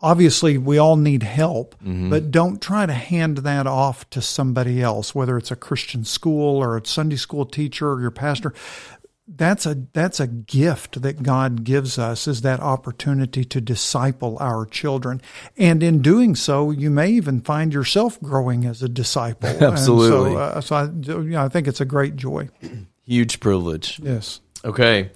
obviously 0.00 0.58
we 0.58 0.78
all 0.78 0.96
need 0.96 1.22
help, 1.22 1.74
Mm-hmm. 1.82 2.10
but 2.10 2.30
don't 2.30 2.60
try 2.60 2.86
to 2.86 2.92
hand 2.92 3.38
that 3.38 3.66
off 3.66 4.08
to 4.10 4.20
somebody 4.20 4.82
else, 4.82 5.14
whether 5.14 5.36
it's 5.38 5.50
a 5.50 5.56
Christian 5.56 6.04
school 6.04 6.58
or 6.62 6.76
a 6.76 6.84
Sunday 6.86 7.16
school 7.16 7.46
teacher 7.46 7.90
or 7.92 8.00
your 8.00 8.10
pastor. 8.10 8.52
That's 9.28 9.66
a 9.66 9.76
that's 9.92 10.18
a 10.18 10.26
gift 10.26 11.00
that 11.02 11.22
God 11.22 11.62
gives 11.62 11.96
us 11.96 12.26
is 12.26 12.42
that 12.42 12.58
opportunity 12.58 13.44
to 13.44 13.60
disciple 13.60 14.36
our 14.40 14.66
children. 14.66 15.22
And 15.56 15.82
in 15.82 16.02
doing 16.02 16.34
so, 16.34 16.72
you 16.72 16.90
may 16.90 17.10
even 17.10 17.40
find 17.40 17.72
yourself 17.72 18.20
growing 18.20 18.66
as 18.66 18.82
a 18.82 18.88
disciple. 18.88 19.48
And 19.52 19.62
Absolutely. 19.62 20.32
so, 20.32 20.38
uh, 20.38 20.60
so 20.60 20.76
I, 20.76 20.84
you 20.84 21.30
know, 21.30 21.44
I 21.44 21.48
think 21.48 21.68
it's 21.68 21.80
a 21.80 21.84
great 21.84 22.16
joy. 22.16 22.48
Huge 23.04 23.38
privilege. 23.38 24.00
Yes. 24.02 24.40
Okay. 24.64 25.10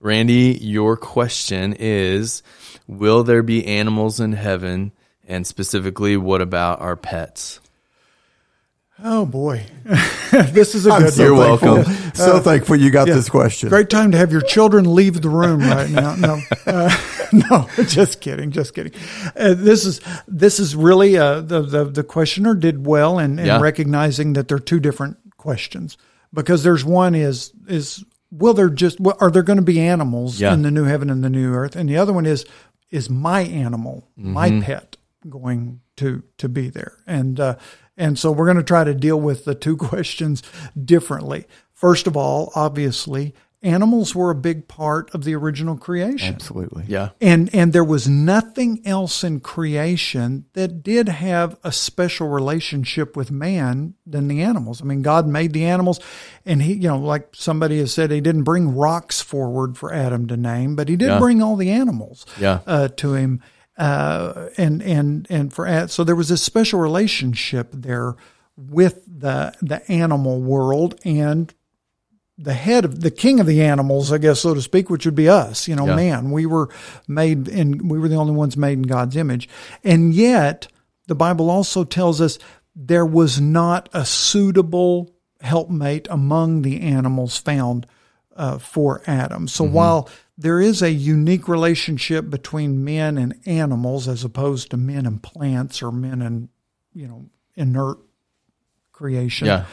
Randy, 0.00 0.58
your 0.60 0.96
question 0.96 1.76
is 1.78 2.42
Will 2.88 3.22
there 3.22 3.44
be 3.44 3.64
animals 3.66 4.18
in 4.18 4.32
heaven? 4.32 4.92
And 5.28 5.46
specifically, 5.46 6.16
what 6.16 6.42
about 6.42 6.80
our 6.80 6.96
pets? 6.96 7.60
Oh 9.04 9.26
boy, 9.26 9.64
this 10.30 10.74
is 10.74 10.86
a 10.86 10.92
I'm 10.92 11.02
good. 11.02 11.12
so 11.12 11.24
You're 11.24 11.44
thankful. 11.58 11.74
welcome. 11.74 11.94
So 12.14 12.38
thankful 12.40 12.76
you 12.76 12.90
got 12.90 13.08
yeah. 13.08 13.14
this 13.14 13.28
question. 13.28 13.68
Great 13.68 13.90
time 13.90 14.12
to 14.12 14.18
have 14.18 14.30
your 14.30 14.42
children 14.42 14.94
leave 14.94 15.20
the 15.22 15.28
room 15.28 15.60
right 15.60 15.90
now. 15.90 16.14
No, 16.14 16.40
uh, 16.66 16.96
no, 17.32 17.68
just 17.84 18.20
kidding, 18.20 18.52
just 18.52 18.74
kidding. 18.74 18.92
Uh, 19.36 19.54
this 19.54 19.84
is 19.84 20.00
this 20.28 20.60
is 20.60 20.76
really 20.76 21.16
uh, 21.18 21.40
the, 21.40 21.62
the 21.62 21.84
the 21.84 22.04
questioner 22.04 22.54
did 22.54 22.86
well 22.86 23.18
in, 23.18 23.38
in 23.38 23.46
Yeah. 23.46 23.60
recognizing 23.60 24.34
that 24.34 24.46
they're 24.48 24.58
two 24.60 24.78
different 24.78 25.16
questions 25.36 25.96
because 26.32 26.62
there's 26.62 26.84
one 26.84 27.14
is 27.16 27.52
is 27.66 28.04
will 28.30 28.54
there 28.54 28.70
just 28.70 29.00
well, 29.00 29.16
are 29.20 29.30
there 29.32 29.42
going 29.42 29.58
to 29.58 29.62
be 29.64 29.80
animals 29.80 30.40
Yeah. 30.40 30.54
in 30.54 30.62
the 30.62 30.70
new 30.70 30.84
heaven 30.84 31.10
and 31.10 31.24
the 31.24 31.30
new 31.30 31.52
earth, 31.52 31.74
and 31.74 31.88
the 31.88 31.96
other 31.96 32.12
one 32.12 32.26
is 32.26 32.44
is 32.90 33.10
my 33.10 33.40
animal, 33.40 34.06
my 34.16 34.60
pet 34.60 34.96
going 35.28 35.80
to 35.96 36.22
to 36.38 36.48
be 36.48 36.68
there, 36.68 36.98
and 37.06 37.40
uh, 37.40 37.56
and 37.96 38.18
so 38.18 38.32
we're 38.32 38.46
going 38.46 38.56
to 38.56 38.62
try 38.62 38.84
to 38.84 38.94
deal 38.94 39.20
with 39.20 39.44
the 39.44 39.54
two 39.54 39.76
questions 39.88 40.42
differently. 40.82 41.46
First 41.72 42.06
of 42.06 42.16
all, 42.16 42.52
obviously, 42.54 43.34
animals 43.64 44.14
were 44.14 44.30
a 44.30 44.34
big 44.34 44.66
part 44.66 45.12
of 45.14 45.22
the 45.24 45.34
original 45.34 45.76
creation. 45.76 46.34
Absolutely. 46.34 46.84
Yeah. 46.88 47.10
And 47.20 47.52
and 47.54 47.72
there 47.72 47.84
was 47.84 48.08
nothing 48.08 48.80
else 48.84 49.22
in 49.22 49.38
creation 49.40 50.46
that 50.54 50.82
did 50.82 51.08
have 51.08 51.56
a 51.62 51.70
special 51.72 52.28
relationship 52.28 53.16
with 53.16 53.30
man 53.30 53.94
than 54.06 54.28
the 54.28 54.42
animals. 54.42 54.80
I 54.82 54.84
mean, 54.84 55.02
God 55.02 55.26
made 55.28 55.52
the 55.52 55.64
animals 55.64 56.00
and 56.44 56.62
he, 56.62 56.72
you 56.74 56.88
know, 56.88 56.98
like 56.98 57.28
somebody 57.34 57.78
has 57.78 57.92
said, 57.92 58.10
he 58.10 58.20
didn't 58.20 58.42
bring 58.44 58.74
rocks 58.76 59.20
forward 59.20 59.76
for 59.76 59.92
Adam 59.92 60.26
to 60.28 60.36
name, 60.36 60.74
but 60.76 60.88
he 60.88 60.96
did 60.96 61.08
Yeah. 61.08 61.18
bring 61.18 61.40
all 61.42 61.56
the 61.56 61.70
animals 61.70 62.26
Yeah. 62.40 62.60
uh, 62.66 62.88
to 62.96 63.14
him. 63.14 63.40
Uh, 63.78 64.50
and 64.58 64.82
and 64.82 65.26
and 65.30 65.52
for 65.52 65.88
so 65.88 66.04
there 66.04 66.14
was 66.16 66.30
a 66.30 66.36
special 66.36 66.78
relationship 66.78 67.70
there 67.72 68.14
with 68.56 69.02
the 69.06 69.54
the 69.62 69.90
animal 69.90 70.40
world 70.40 71.00
and 71.04 71.54
the 72.38 72.54
head 72.54 72.84
of 72.84 73.00
the 73.00 73.10
king 73.10 73.40
of 73.40 73.46
the 73.46 73.62
animals, 73.62 74.12
I 74.12 74.18
guess, 74.18 74.40
so 74.40 74.54
to 74.54 74.60
speak, 74.62 74.90
which 74.90 75.04
would 75.04 75.14
be 75.14 75.28
us, 75.28 75.68
you 75.68 75.76
know, 75.76 75.86
Yeah. 75.86 75.96
man. 75.96 76.30
We 76.30 76.44
were 76.46 76.68
made 77.06 77.48
and 77.48 77.90
we 77.90 77.98
were 77.98 78.08
the 78.08 78.16
only 78.16 78.32
ones 78.34 78.56
made 78.56 78.78
in 78.78 78.82
God's 78.82 79.16
image. 79.16 79.48
And 79.84 80.12
yet, 80.12 80.66
the 81.06 81.14
Bible 81.14 81.50
also 81.50 81.84
tells 81.84 82.20
us 82.20 82.38
there 82.74 83.06
was 83.06 83.40
not 83.40 83.88
a 83.92 84.04
suitable 84.04 85.10
helpmate 85.40 86.08
among 86.10 86.62
the 86.62 86.80
animals 86.80 87.36
found 87.36 87.86
uh, 88.42 88.58
for 88.58 89.00
Adam. 89.06 89.46
So 89.46 89.62
while 89.62 90.08
there 90.36 90.60
is 90.60 90.82
a 90.82 90.90
unique 90.90 91.46
relationship 91.46 92.28
between 92.28 92.82
men 92.82 93.16
and 93.16 93.38
animals 93.46 94.08
as 94.08 94.24
opposed 94.24 94.72
to 94.72 94.76
men 94.76 95.06
and 95.06 95.22
plants 95.22 95.80
or 95.80 95.92
men 95.92 96.20
and, 96.20 96.48
you 96.92 97.06
know, 97.06 97.26
inert 97.54 97.98
creation 98.90 99.46
Yeah. 99.46 99.64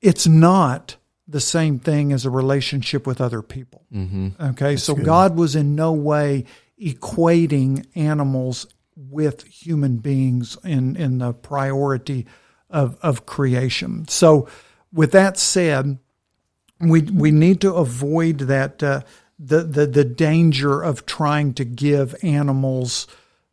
it's 0.00 0.26
not 0.26 0.96
the 1.28 1.40
same 1.40 1.78
thing 1.78 2.10
as 2.10 2.24
a 2.24 2.30
relationship 2.30 3.06
with 3.06 3.20
other 3.20 3.42
people. 3.42 3.84
Mm-hmm. 3.92 4.28
Okay, 4.52 4.76
so 4.76 4.94
good. 4.94 5.04
God 5.04 5.36
was 5.36 5.54
in 5.54 5.74
no 5.74 5.92
way 5.92 6.44
equating 6.80 7.86
animals 7.94 8.66
with 8.96 9.44
human 9.44 9.98
beings 9.98 10.56
in 10.64 10.96
in 10.96 11.18
the 11.18 11.34
priority 11.34 12.26
of 12.70 12.96
of 13.02 13.26
creation. 13.26 14.08
So, 14.08 14.48
with 14.92 15.12
that 15.12 15.38
said, 15.38 15.98
we 16.80 17.02
we 17.02 17.30
need 17.30 17.60
to 17.62 17.74
avoid 17.74 18.38
that 18.40 18.82
uh, 18.82 19.02
the 19.38 19.62
the 19.62 19.86
the 19.86 20.04
danger 20.04 20.82
of 20.82 21.06
trying 21.06 21.54
to 21.54 21.64
give 21.64 22.14
animals 22.22 23.06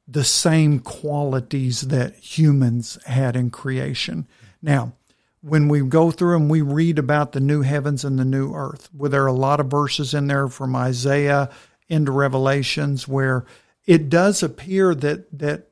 the 0.07 0.23
same 0.23 0.79
qualities 0.79 1.81
that 1.81 2.15
humans 2.15 2.97
had 3.05 3.35
in 3.35 3.49
creation. 3.49 4.27
Now, 4.61 4.93
when 5.41 5.67
we 5.69 5.81
go 5.81 6.11
through 6.11 6.35
and 6.35 6.49
we 6.49 6.61
read 6.61 6.99
about 6.99 7.31
the 7.31 7.39
new 7.39 7.61
heavens 7.61 8.03
and 8.03 8.19
the 8.19 8.25
new 8.25 8.53
earth, 8.53 8.89
where 8.95 9.09
there 9.09 9.23
are 9.23 9.27
a 9.27 9.33
lot 9.33 9.59
of 9.59 9.67
verses 9.67 10.13
in 10.13 10.27
there 10.27 10.47
from 10.47 10.75
Isaiah 10.75 11.49
into 11.87 12.11
Revelations 12.11 13.07
where 13.07 13.45
it 13.85 14.09
does 14.09 14.43
appear 14.43 14.95
that 14.95 15.37
that 15.37 15.67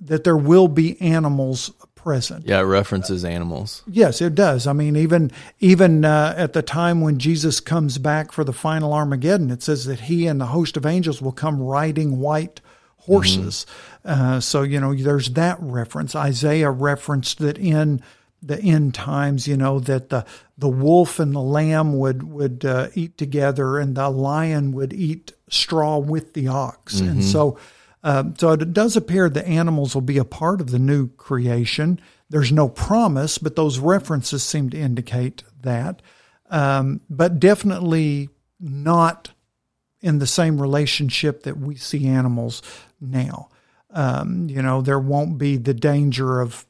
that 0.00 0.22
there 0.22 0.36
will 0.36 0.68
be 0.68 1.00
animals 1.00 1.72
present. 1.98 2.46
Yeah, 2.46 2.60
it 2.60 2.64
references 2.64 3.24
animals. 3.24 3.82
Yes, 3.86 4.22
it 4.22 4.34
does. 4.34 4.66
I 4.66 4.72
mean, 4.72 4.96
even 4.96 5.30
even 5.58 6.04
uh, 6.04 6.34
at 6.36 6.52
the 6.52 6.62
time 6.62 7.00
when 7.00 7.18
Jesus 7.18 7.60
comes 7.60 7.98
back 7.98 8.32
for 8.32 8.44
the 8.44 8.52
final 8.52 8.92
Armageddon, 8.92 9.50
it 9.50 9.62
says 9.62 9.84
that 9.86 10.00
he 10.00 10.26
and 10.26 10.40
the 10.40 10.46
host 10.46 10.76
of 10.76 10.86
angels 10.86 11.20
will 11.20 11.32
come 11.32 11.60
riding 11.60 12.20
white 12.20 12.60
horses. 12.98 13.66
Mm-hmm. 14.04 14.22
Uh, 14.22 14.40
so 14.40 14.62
you 14.62 14.80
know, 14.80 14.94
there's 14.94 15.30
that 15.30 15.58
reference. 15.60 16.14
Isaiah 16.14 16.70
referenced 16.70 17.38
that 17.38 17.58
in 17.58 18.00
the 18.40 18.60
end 18.60 18.94
times, 18.94 19.48
you 19.48 19.56
know, 19.56 19.80
that 19.80 20.10
the 20.10 20.24
the 20.56 20.68
wolf 20.68 21.18
and 21.18 21.34
the 21.34 21.40
lamb 21.40 21.98
would 21.98 22.22
would 22.22 22.64
uh, 22.64 22.88
eat 22.94 23.18
together, 23.18 23.78
and 23.78 23.96
the 23.96 24.08
lion 24.08 24.72
would 24.72 24.92
eat 24.92 25.32
straw 25.50 25.98
with 25.98 26.34
the 26.34 26.46
ox, 26.46 26.96
mm-hmm. 26.96 27.08
and 27.08 27.24
so 27.24 27.58
um, 28.02 28.34
so 28.38 28.52
it 28.52 28.72
does 28.72 28.96
appear 28.96 29.28
the 29.28 29.46
animals 29.46 29.94
will 29.94 30.02
be 30.02 30.18
a 30.18 30.24
part 30.24 30.60
of 30.60 30.70
the 30.70 30.78
new 30.78 31.08
creation. 31.08 32.00
There's 32.30 32.52
no 32.52 32.68
promise, 32.68 33.38
but 33.38 33.56
those 33.56 33.78
references 33.78 34.42
seem 34.42 34.70
to 34.70 34.78
indicate 34.78 35.42
that. 35.62 36.02
Um, 36.50 37.00
but 37.10 37.40
definitely 37.40 38.28
not 38.60 39.30
in 40.00 40.18
the 40.18 40.26
same 40.26 40.60
relationship 40.60 41.42
that 41.42 41.58
we 41.58 41.74
see 41.74 42.06
animals 42.06 42.62
now. 43.00 43.48
Um, 43.90 44.48
you 44.48 44.62
know, 44.62 44.80
there 44.80 44.98
won't 44.98 45.38
be 45.38 45.56
the 45.56 45.74
danger 45.74 46.40
of, 46.40 46.66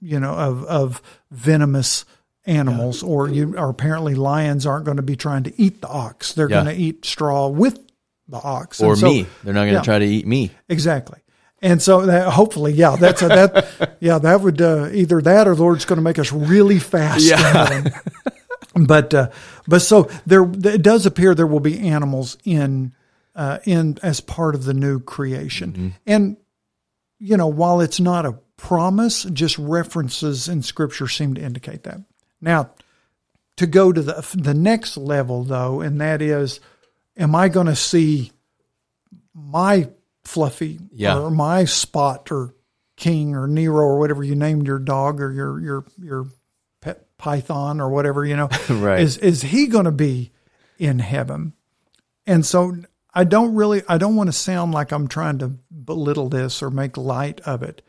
you 0.00 0.18
know, 0.18 0.32
of 0.32 0.64
of 0.64 1.02
venomous 1.30 2.04
animals, 2.46 3.02
yeah. 3.02 3.08
or 3.08 3.28
you 3.28 3.56
or 3.56 3.68
apparently 3.68 4.14
lions 4.14 4.66
aren't 4.66 4.84
going 4.84 4.96
to 4.96 5.02
be 5.02 5.16
trying 5.16 5.44
to 5.44 5.60
eat 5.60 5.80
the 5.80 5.88
ox. 5.88 6.32
They're 6.32 6.50
yeah. 6.50 6.64
going 6.64 6.76
to 6.76 6.82
eat 6.82 7.04
straw 7.04 7.48
with 7.48 7.87
the 8.28 8.36
ox 8.38 8.80
or 8.80 8.96
so, 8.96 9.06
me. 9.06 9.26
They're 9.42 9.54
not 9.54 9.60
going 9.60 9.74
to 9.74 9.78
yeah, 9.78 9.82
try 9.82 9.98
to 9.98 10.04
eat 10.04 10.26
me. 10.26 10.50
Exactly. 10.68 11.20
And 11.60 11.82
so 11.82 12.06
that, 12.06 12.30
hopefully, 12.30 12.72
yeah, 12.72 12.96
that's 12.96 13.22
a, 13.22 13.28
that, 13.28 13.96
yeah, 14.00 14.18
that 14.18 14.40
would 14.40 14.60
uh, 14.60 14.90
either 14.92 15.20
that 15.22 15.48
or 15.48 15.54
the 15.54 15.62
Lord's 15.62 15.84
going 15.84 15.96
to 15.96 16.02
make 16.02 16.18
us 16.18 16.32
really 16.32 16.78
fast. 16.78 17.24
Yeah. 17.24 17.88
but 18.74 19.12
uh, 19.12 19.30
but 19.66 19.80
so 19.80 20.08
there, 20.24 20.44
it 20.44 20.82
does 20.82 21.06
appear 21.06 21.34
there 21.34 21.46
will 21.46 21.58
be 21.60 21.88
animals 21.88 22.36
in 22.44 22.94
uh, 23.34 23.58
in 23.64 23.98
as 24.02 24.20
part 24.20 24.54
of 24.54 24.64
the 24.64 24.74
new 24.74 25.00
creation, 25.00 25.72
mm-hmm. 25.72 25.88
and 26.06 26.36
you 27.18 27.36
know 27.36 27.48
while 27.48 27.80
it's 27.80 27.98
not 27.98 28.24
a 28.24 28.38
promise, 28.56 29.24
just 29.24 29.58
references 29.58 30.48
in 30.48 30.62
Scripture 30.62 31.08
seem 31.08 31.34
to 31.34 31.40
indicate 31.40 31.84
that. 31.84 32.00
Now, 32.40 32.70
to 33.56 33.66
go 33.66 33.92
to 33.92 34.02
the 34.02 34.24
the 34.34 34.54
next 34.54 34.96
level 34.96 35.42
though, 35.42 35.80
and 35.80 36.00
that 36.00 36.22
is 36.22 36.60
am 37.18 37.34
I 37.34 37.48
going 37.48 37.66
to 37.66 37.76
see 37.76 38.32
my 39.34 39.88
Fluffy 40.24 40.78
yeah. 40.92 41.18
or 41.18 41.30
my 41.30 41.64
Spot 41.64 42.30
or 42.30 42.54
King 42.96 43.34
or 43.34 43.46
Nero 43.46 43.76
or 43.76 43.98
whatever 43.98 44.22
you 44.22 44.34
named 44.34 44.66
your 44.66 44.78
dog 44.78 45.20
or 45.20 45.32
your 45.32 45.60
your 45.60 45.84
your 45.98 46.26
pet 46.82 47.06
python 47.16 47.80
or 47.80 47.88
whatever 47.88 48.26
you 48.26 48.36
know 48.36 48.48
right. 48.70 49.00
is 49.00 49.16
is 49.18 49.40
he 49.40 49.66
going 49.66 49.86
to 49.86 49.90
be 49.90 50.32
in 50.78 50.98
heaven? 50.98 51.54
And 52.26 52.44
so 52.44 52.76
I 53.14 53.24
don't 53.24 53.54
really 53.54 53.82
I 53.88 53.96
don't 53.96 54.16
want 54.16 54.28
to 54.28 54.32
sound 54.32 54.72
like 54.72 54.92
I'm 54.92 55.08
trying 55.08 55.38
to 55.38 55.48
belittle 55.48 56.28
this 56.28 56.62
or 56.62 56.70
make 56.70 56.96
light 56.96 57.40
of 57.40 57.62
it. 57.62 57.80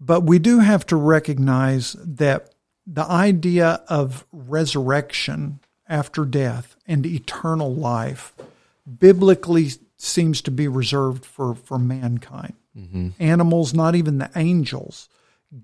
But 0.00 0.24
we 0.24 0.38
do 0.38 0.58
have 0.60 0.84
to 0.86 0.96
recognize 0.96 1.94
that 2.00 2.54
the 2.86 3.04
idea 3.04 3.82
of 3.88 4.24
resurrection 4.32 5.60
after 5.88 6.24
death 6.24 6.76
and 6.86 7.06
eternal 7.06 7.72
life 7.72 8.34
biblically 8.98 9.70
seems 9.96 10.40
to 10.42 10.50
be 10.50 10.68
reserved 10.68 11.24
for, 11.24 11.54
for 11.54 11.78
mankind. 11.78 12.54
Mm-hmm. 12.76 13.08
Animals, 13.18 13.74
not 13.74 13.94
even 13.94 14.18
the 14.18 14.30
angels, 14.36 15.08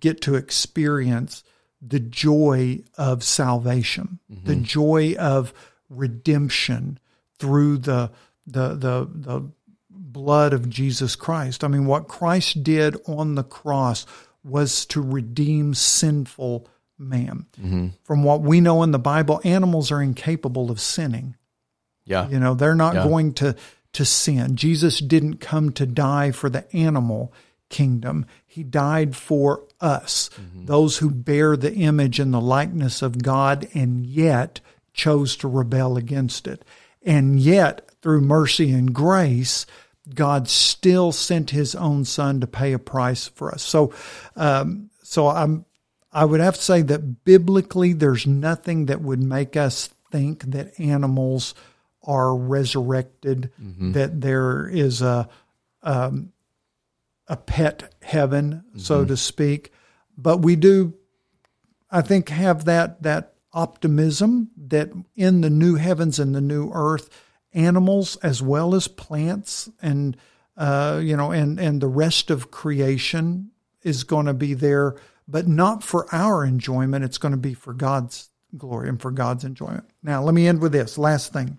get 0.00 0.20
to 0.22 0.34
experience 0.34 1.44
the 1.80 2.00
joy 2.00 2.80
of 2.96 3.22
salvation, 3.22 4.18
mm-hmm. 4.30 4.46
the 4.46 4.56
joy 4.56 5.14
of 5.18 5.52
redemption 5.88 6.98
through 7.38 7.78
the, 7.78 8.10
the, 8.46 8.74
the, 8.74 9.08
the 9.12 9.50
blood 9.90 10.52
of 10.52 10.68
Jesus 10.68 11.14
Christ. 11.14 11.62
I 11.62 11.68
mean, 11.68 11.86
what 11.86 12.08
Christ 12.08 12.62
did 12.62 12.96
on 13.06 13.34
the 13.34 13.44
cross 13.44 14.06
was 14.42 14.86
to 14.86 15.00
redeem 15.00 15.74
sinful 15.74 16.68
man. 16.98 17.46
Mm-hmm. 17.60 17.88
From 18.02 18.24
what 18.24 18.42
we 18.42 18.60
know 18.60 18.82
in 18.82 18.90
the 18.90 18.98
Bible, 18.98 19.40
animals 19.44 19.90
are 19.90 20.02
incapable 20.02 20.70
of 20.70 20.80
sinning. 20.80 21.36
Yeah. 22.04 22.28
You 22.28 22.38
know, 22.38 22.54
they're 22.54 22.74
not 22.74 22.94
yeah. 22.94 23.04
going 23.04 23.34
to 23.34 23.56
to 23.94 24.04
sin. 24.04 24.56
Jesus 24.56 24.98
didn't 24.98 25.38
come 25.38 25.72
to 25.72 25.86
die 25.86 26.32
for 26.32 26.50
the 26.50 26.64
animal 26.74 27.32
kingdom. 27.70 28.26
He 28.44 28.62
died 28.62 29.16
for 29.16 29.64
us, 29.80 30.30
mm-hmm. 30.34 30.66
those 30.66 30.98
who 30.98 31.10
bear 31.10 31.56
the 31.56 31.72
image 31.74 32.20
and 32.20 32.34
the 32.34 32.40
likeness 32.40 33.02
of 33.02 33.22
God 33.22 33.68
and 33.74 34.04
yet 34.04 34.60
chose 34.92 35.36
to 35.38 35.48
rebel 35.48 35.96
against 35.96 36.46
it. 36.46 36.64
And 37.02 37.38
yet, 37.38 37.88
through 38.02 38.22
mercy 38.22 38.72
and 38.72 38.94
grace, 38.94 39.66
God 40.12 40.48
still 40.48 41.12
sent 41.12 41.50
His 41.50 41.74
own 41.74 42.04
Son 42.04 42.40
to 42.40 42.46
pay 42.46 42.72
a 42.72 42.78
price 42.78 43.28
for 43.28 43.52
us. 43.52 43.62
So, 43.62 43.92
um, 44.36 44.90
so 45.02 45.28
I'm, 45.28 45.64
I 46.12 46.24
would 46.24 46.40
have 46.40 46.56
to 46.56 46.62
say 46.62 46.82
that 46.82 47.24
biblically, 47.24 47.92
there's 47.92 48.26
nothing 48.26 48.86
that 48.86 49.00
would 49.00 49.22
make 49.22 49.56
us 49.56 49.88
think 50.10 50.44
that 50.44 50.78
animals 50.78 51.54
are 52.04 52.36
resurrected, 52.36 53.50
mm-hmm. 53.60 53.92
that 53.92 54.20
there 54.20 54.68
is 54.68 55.02
a 55.02 55.28
um, 55.82 56.32
a 57.26 57.36
pet 57.36 57.94
heaven, 58.02 58.64
mm-hmm. 58.68 58.78
so 58.78 59.04
to 59.04 59.16
speak. 59.16 59.72
But 60.16 60.38
we 60.38 60.56
do, 60.56 60.94
I 61.90 62.02
think, 62.02 62.28
have 62.28 62.66
that 62.66 63.02
that 63.02 63.34
optimism 63.52 64.50
that 64.56 64.90
in 65.14 65.40
the 65.40 65.50
new 65.50 65.76
heavens 65.76 66.18
and 66.18 66.34
the 66.34 66.40
new 66.40 66.70
earth, 66.72 67.08
animals 67.52 68.16
as 68.16 68.42
well 68.42 68.74
as 68.74 68.88
plants 68.88 69.70
and 69.80 70.16
uh, 70.56 71.00
you 71.02 71.16
know 71.16 71.30
and 71.30 71.58
and 71.58 71.80
the 71.80 71.88
rest 71.88 72.30
of 72.30 72.50
creation 72.50 73.50
is 73.82 74.04
going 74.04 74.26
to 74.26 74.34
be 74.34 74.54
there, 74.54 74.96
but 75.28 75.46
not 75.46 75.82
for 75.82 76.06
our 76.12 76.44
enjoyment. 76.44 77.04
It's 77.04 77.18
going 77.18 77.32
to 77.32 77.38
be 77.38 77.54
for 77.54 77.72
God's 77.72 78.30
glory 78.56 78.88
and 78.88 79.00
for 79.00 79.10
God's 79.10 79.44
enjoyment. 79.44 79.84
Now, 80.02 80.22
let 80.22 80.34
me 80.34 80.46
end 80.46 80.60
with 80.60 80.72
this 80.72 80.96
last 80.96 81.32
thing 81.32 81.58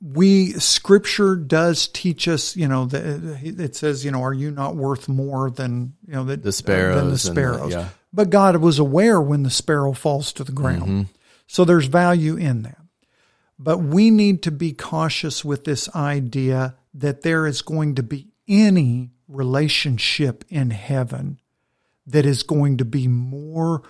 we 0.00 0.52
scripture 0.52 1.36
does 1.36 1.88
teach 1.88 2.26
us 2.26 2.56
you 2.56 2.66
know 2.66 2.86
the, 2.86 3.38
it 3.42 3.76
says 3.76 4.04
you 4.04 4.10
know 4.10 4.22
are 4.22 4.32
you 4.32 4.50
not 4.50 4.74
worth 4.74 5.08
more 5.08 5.50
than 5.50 5.94
you 6.06 6.14
know 6.14 6.24
the, 6.24 6.36
the 6.36 6.52
sparrows 6.52 6.96
than 6.96 7.10
the 7.10 7.18
sparrows 7.18 7.72
the, 7.72 7.80
yeah. 7.80 7.88
but 8.12 8.30
god 8.30 8.56
was 8.56 8.78
aware 8.78 9.20
when 9.20 9.42
the 9.42 9.50
sparrow 9.50 9.92
falls 9.92 10.32
to 10.32 10.42
the 10.42 10.52
ground 10.52 10.82
mm-hmm. 10.82 11.02
so 11.46 11.64
there's 11.64 11.86
value 11.86 12.36
in 12.36 12.62
that 12.62 12.78
but 13.58 13.78
we 13.78 14.10
need 14.10 14.42
to 14.42 14.50
be 14.50 14.72
cautious 14.72 15.44
with 15.44 15.64
this 15.64 15.94
idea 15.94 16.76
that 16.94 17.20
there 17.22 17.46
is 17.46 17.60
going 17.60 17.94
to 17.94 18.02
be 18.02 18.28
any 18.48 19.10
relationship 19.28 20.44
in 20.48 20.70
heaven 20.70 21.38
that 22.06 22.24
is 22.24 22.42
going 22.42 22.78
to 22.78 22.84
be 22.84 23.06
more 23.06 23.82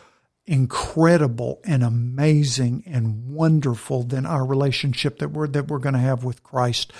incredible 0.50 1.60
and 1.62 1.84
amazing 1.84 2.82
and 2.84 3.28
wonderful 3.28 4.02
than 4.02 4.26
our 4.26 4.44
relationship 4.44 5.20
that 5.20 5.28
we're 5.28 5.46
that 5.46 5.68
we're 5.68 5.78
going 5.78 5.94
to 5.94 6.00
have 6.00 6.24
with 6.24 6.42
Christ 6.42 6.92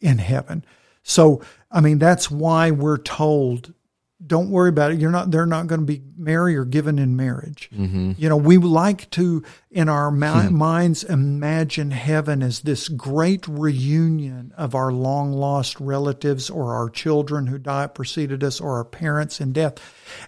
in 0.00 0.18
heaven. 0.18 0.64
So, 1.02 1.42
I 1.68 1.80
mean, 1.80 1.98
that's 1.98 2.30
why 2.30 2.70
we're 2.70 2.98
told 2.98 3.74
don't 4.24 4.50
worry 4.50 4.68
about 4.68 4.92
it. 4.92 5.00
You're 5.00 5.10
not, 5.10 5.32
they're 5.32 5.46
not 5.46 5.66
going 5.66 5.80
to 5.80 5.84
be 5.86 6.00
married 6.16 6.54
or 6.54 6.64
given 6.64 7.00
in 7.00 7.16
marriage. 7.16 7.68
Mm-hmm. 7.74 8.12
You 8.18 8.28
know, 8.28 8.36
we 8.36 8.56
like 8.56 9.10
to, 9.10 9.42
in 9.68 9.88
our 9.88 10.12
ma- 10.12 10.42
hmm. 10.42 10.54
minds, 10.54 11.02
imagine 11.02 11.90
heaven 11.90 12.40
as 12.40 12.60
this 12.60 12.88
great 12.88 13.48
reunion 13.48 14.52
of 14.56 14.76
our 14.76 14.92
long 14.92 15.32
lost 15.32 15.80
relatives 15.80 16.50
or 16.50 16.72
our 16.72 16.88
children 16.88 17.48
who 17.48 17.58
died, 17.58 17.96
preceded 17.96 18.44
us, 18.44 18.60
or 18.60 18.76
our 18.76 18.84
parents 18.84 19.40
in 19.40 19.52
death. 19.52 19.74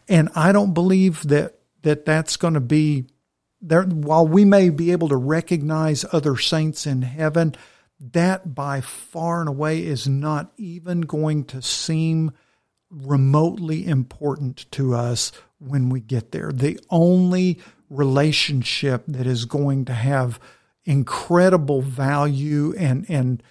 And 0.09 0.28
I 0.35 0.50
don't 0.50 0.75
believe 0.75 1.28
that 1.28 1.61
that 1.85 2.05
that's 2.05 2.37
going 2.37 2.55
to 2.55 2.61
be 2.61 3.07
there, 3.61 3.85
while 3.85 4.26
we 4.26 4.45
may 4.45 4.69
be 4.69 4.93
able 4.93 5.09
to 5.09 5.17
recognize 5.17 6.05
other 6.12 6.37
saints 6.37 6.87
in 6.87 7.03
heaven, 7.03 7.55
that 7.99 8.55
by 8.55 8.81
far 8.83 9.41
and 9.41 9.49
away 9.49 9.85
is 9.85 10.07
not 10.07 10.53
even 10.59 11.03
going 11.03 11.45
to 11.45 11.62
seem 11.62 12.33
remotely 12.91 13.87
important 13.87 14.71
to 14.73 14.95
us 14.95 15.33
when 15.59 15.88
we 15.88 16.00
get 16.00 16.33
there. 16.33 16.53
The 16.53 16.79
only 16.91 17.59
relationship 17.88 19.05
that 19.09 19.26
is 19.26 19.47
going 19.47 19.87
to 19.87 19.95
have 19.95 20.38
incredible 20.85 21.81
value 21.81 22.75
and 22.76 23.07
and 23.09 23.43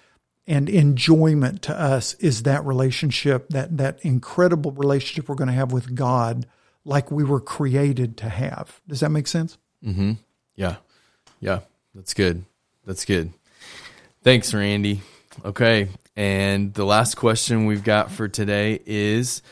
and 0.46 0.68
enjoyment 0.68 1.62
to 1.62 1.78
us 1.78 2.14
is 2.14 2.42
that 2.44 2.64
relationship 2.64 3.48
that 3.48 3.76
that 3.76 3.98
incredible 4.02 4.70
relationship 4.72 5.28
we're 5.28 5.34
going 5.34 5.48
to 5.48 5.54
have 5.54 5.72
with 5.72 5.94
God 5.94 6.46
like 6.84 7.10
we 7.10 7.24
were 7.24 7.40
created 7.40 8.16
to 8.18 8.28
have. 8.28 8.80
Does 8.88 9.00
that 9.00 9.10
make 9.10 9.26
sense? 9.26 9.58
Mm-hmm. 9.84 10.12
Yeah. 10.56 10.76
Yeah. 11.40 11.60
That's 11.94 12.14
good. 12.14 12.44
That's 12.86 13.04
good. 13.04 13.32
Thanks, 14.22 14.52
Randy. 14.52 15.00
Okay. 15.44 15.88
And 16.16 16.72
the 16.74 16.84
last 16.84 17.16
question 17.16 17.66
we've 17.66 17.84
got 17.84 18.10
for 18.10 18.28
today 18.28 18.80
is 18.86 19.42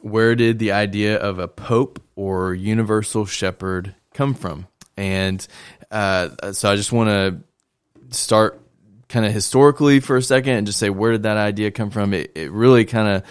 where 0.00 0.34
did 0.34 0.58
the 0.58 0.72
idea 0.72 1.16
of 1.18 1.38
a 1.38 1.48
pope 1.48 2.02
or 2.16 2.54
universal 2.54 3.26
shepherd 3.26 3.94
come 4.12 4.34
from? 4.34 4.66
And 4.96 5.46
uh, 5.90 6.52
so 6.52 6.70
I 6.70 6.76
just 6.76 6.92
want 6.92 7.08
to 7.08 8.16
start 8.16 8.60
kind 9.08 9.24
of 9.24 9.32
historically 9.32 10.00
for 10.00 10.16
a 10.16 10.22
second 10.22 10.54
and 10.56 10.66
just 10.66 10.78
say 10.78 10.90
where 10.90 11.12
did 11.12 11.22
that 11.24 11.36
idea 11.36 11.70
come 11.70 11.90
from? 11.90 12.12
It, 12.12 12.32
it 12.34 12.50
really 12.50 12.84
kind 12.84 13.08
of 13.08 13.22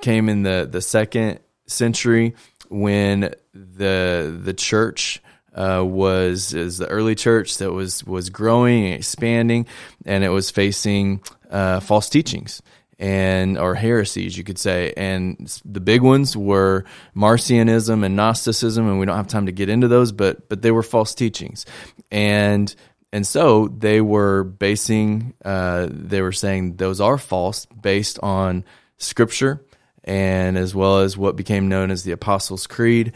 came 0.00 0.28
in 0.28 0.42
the, 0.42 0.68
the 0.70 0.80
second 0.80 1.40
century 1.66 2.34
when 2.68 3.34
the 3.52 4.38
the 4.42 4.54
church 4.54 5.22
uh, 5.54 5.82
was 5.84 6.52
is 6.52 6.78
the 6.78 6.86
early 6.88 7.14
church 7.14 7.58
that 7.58 7.72
was 7.72 8.04
was 8.04 8.30
growing 8.30 8.86
and 8.86 8.94
expanding, 8.94 9.66
and 10.04 10.24
it 10.24 10.28
was 10.28 10.50
facing 10.50 11.22
uh, 11.50 11.80
false 11.80 12.08
teachings 12.08 12.62
and 12.98 13.58
or 13.58 13.74
heresies, 13.74 14.36
you 14.36 14.44
could 14.44 14.58
say. 14.58 14.92
And 14.96 15.60
the 15.64 15.80
big 15.80 16.02
ones 16.02 16.36
were 16.36 16.84
Marcionism 17.14 18.04
and 18.04 18.16
Gnosticism, 18.16 18.88
and 18.88 18.98
we 18.98 19.06
don't 19.06 19.16
have 19.16 19.28
time 19.28 19.46
to 19.46 19.52
get 19.52 19.68
into 19.68 19.88
those, 19.88 20.12
but 20.12 20.48
but 20.48 20.62
they 20.62 20.70
were 20.70 20.82
false 20.82 21.14
teachings, 21.14 21.66
and 22.10 22.74
and 23.12 23.26
so 23.26 23.68
they 23.68 24.00
were 24.00 24.44
basing, 24.44 25.34
uh, 25.44 25.88
they 25.90 26.20
were 26.20 26.32
saying 26.32 26.76
those 26.76 27.00
are 27.00 27.18
false 27.18 27.66
based 27.66 28.18
on 28.22 28.64
Scripture 28.98 29.64
and 30.06 30.56
as 30.56 30.74
well 30.74 31.00
as 31.00 31.16
what 31.16 31.36
became 31.36 31.68
known 31.68 31.90
as 31.90 32.04
the 32.04 32.12
Apostles' 32.12 32.66
Creed, 32.66 33.12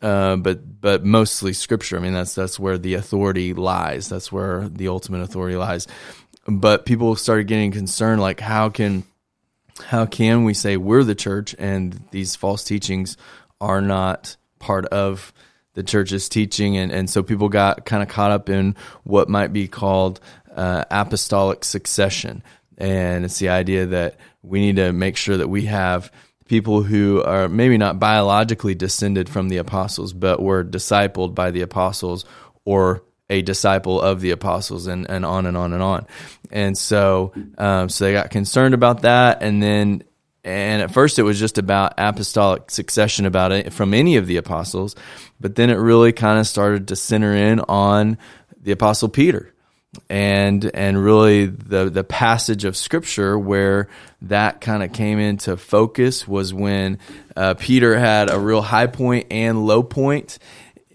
uh, 0.00 0.36
but 0.36 0.80
but 0.80 1.04
mostly 1.04 1.52
Scripture. 1.52 1.96
I 1.96 2.00
mean, 2.00 2.14
that's 2.14 2.34
that's 2.34 2.58
where 2.58 2.78
the 2.78 2.94
authority 2.94 3.52
lies. 3.52 4.08
That's 4.08 4.32
where 4.32 4.68
the 4.68 4.88
ultimate 4.88 5.20
authority 5.20 5.56
lies. 5.56 5.86
But 6.46 6.86
people 6.86 7.14
started 7.16 7.46
getting 7.46 7.72
concerned, 7.72 8.20
like 8.20 8.40
how 8.40 8.70
can 8.70 9.04
how 9.84 10.06
can 10.06 10.44
we 10.44 10.54
say 10.54 10.76
we're 10.76 11.04
the 11.04 11.14
church 11.14 11.54
and 11.58 12.02
these 12.10 12.36
false 12.36 12.64
teachings 12.64 13.16
are 13.60 13.80
not 13.80 14.36
part 14.58 14.86
of 14.86 15.32
the 15.74 15.82
church's 15.82 16.28
teaching? 16.28 16.76
And, 16.76 16.90
and 16.92 17.08
so 17.08 17.22
people 17.22 17.48
got 17.48 17.84
kind 17.84 18.02
of 18.02 18.08
caught 18.08 18.30
up 18.30 18.48
in 18.48 18.76
what 19.04 19.28
might 19.28 19.52
be 19.52 19.68
called 19.68 20.20
uh, 20.54 20.84
apostolic 20.90 21.64
succession. 21.64 22.42
And 22.78 23.24
it's 23.24 23.38
the 23.38 23.50
idea 23.50 23.86
that 23.86 24.16
we 24.42 24.60
need 24.60 24.76
to 24.76 24.92
make 24.92 25.16
sure 25.16 25.36
that 25.36 25.48
we 25.48 25.66
have 25.66 26.10
people 26.50 26.82
who 26.82 27.22
are 27.22 27.48
maybe 27.48 27.78
not 27.78 28.00
biologically 28.00 28.74
descended 28.74 29.28
from 29.28 29.48
the 29.48 29.58
apostles, 29.58 30.12
but 30.12 30.42
were 30.42 30.64
discipled 30.64 31.32
by 31.32 31.52
the 31.52 31.60
apostles 31.60 32.24
or 32.64 33.04
a 33.30 33.40
disciple 33.40 34.00
of 34.00 34.20
the 34.20 34.32
apostles 34.32 34.88
and, 34.88 35.08
and 35.08 35.24
on 35.24 35.46
and 35.46 35.56
on 35.56 35.72
and 35.72 35.80
on. 35.80 36.08
And 36.50 36.76
so, 36.76 37.32
um, 37.56 37.88
so 37.88 38.04
they 38.04 38.12
got 38.12 38.32
concerned 38.32 38.74
about 38.74 39.02
that. 39.02 39.44
And 39.44 39.62
then, 39.62 40.02
and 40.42 40.82
at 40.82 40.90
first 40.90 41.20
it 41.20 41.22
was 41.22 41.38
just 41.38 41.56
about 41.56 41.94
apostolic 41.98 42.68
succession 42.72 43.26
about 43.26 43.52
it 43.52 43.72
from 43.72 43.94
any 43.94 44.16
of 44.16 44.26
the 44.26 44.36
apostles. 44.36 44.96
But 45.38 45.54
then 45.54 45.70
it 45.70 45.76
really 45.76 46.12
kind 46.12 46.40
of 46.40 46.48
started 46.48 46.88
to 46.88 46.96
center 46.96 47.32
in 47.32 47.60
on 47.60 48.18
the 48.60 48.72
apostle 48.72 49.08
Peter 49.08 49.54
and 50.08 50.70
and 50.74 51.02
really 51.02 51.46
the 51.46 51.90
the 51.90 52.04
passage 52.04 52.64
of 52.64 52.76
scripture 52.76 53.38
where 53.38 53.88
that 54.22 54.60
kind 54.60 54.82
of 54.82 54.92
came 54.92 55.18
into 55.18 55.56
focus 55.56 56.28
was 56.28 56.54
when 56.54 56.98
uh, 57.36 57.54
Peter 57.54 57.98
had 57.98 58.30
a 58.30 58.38
real 58.38 58.62
high 58.62 58.86
point 58.86 59.26
and 59.30 59.66
low 59.66 59.82
point 59.82 60.38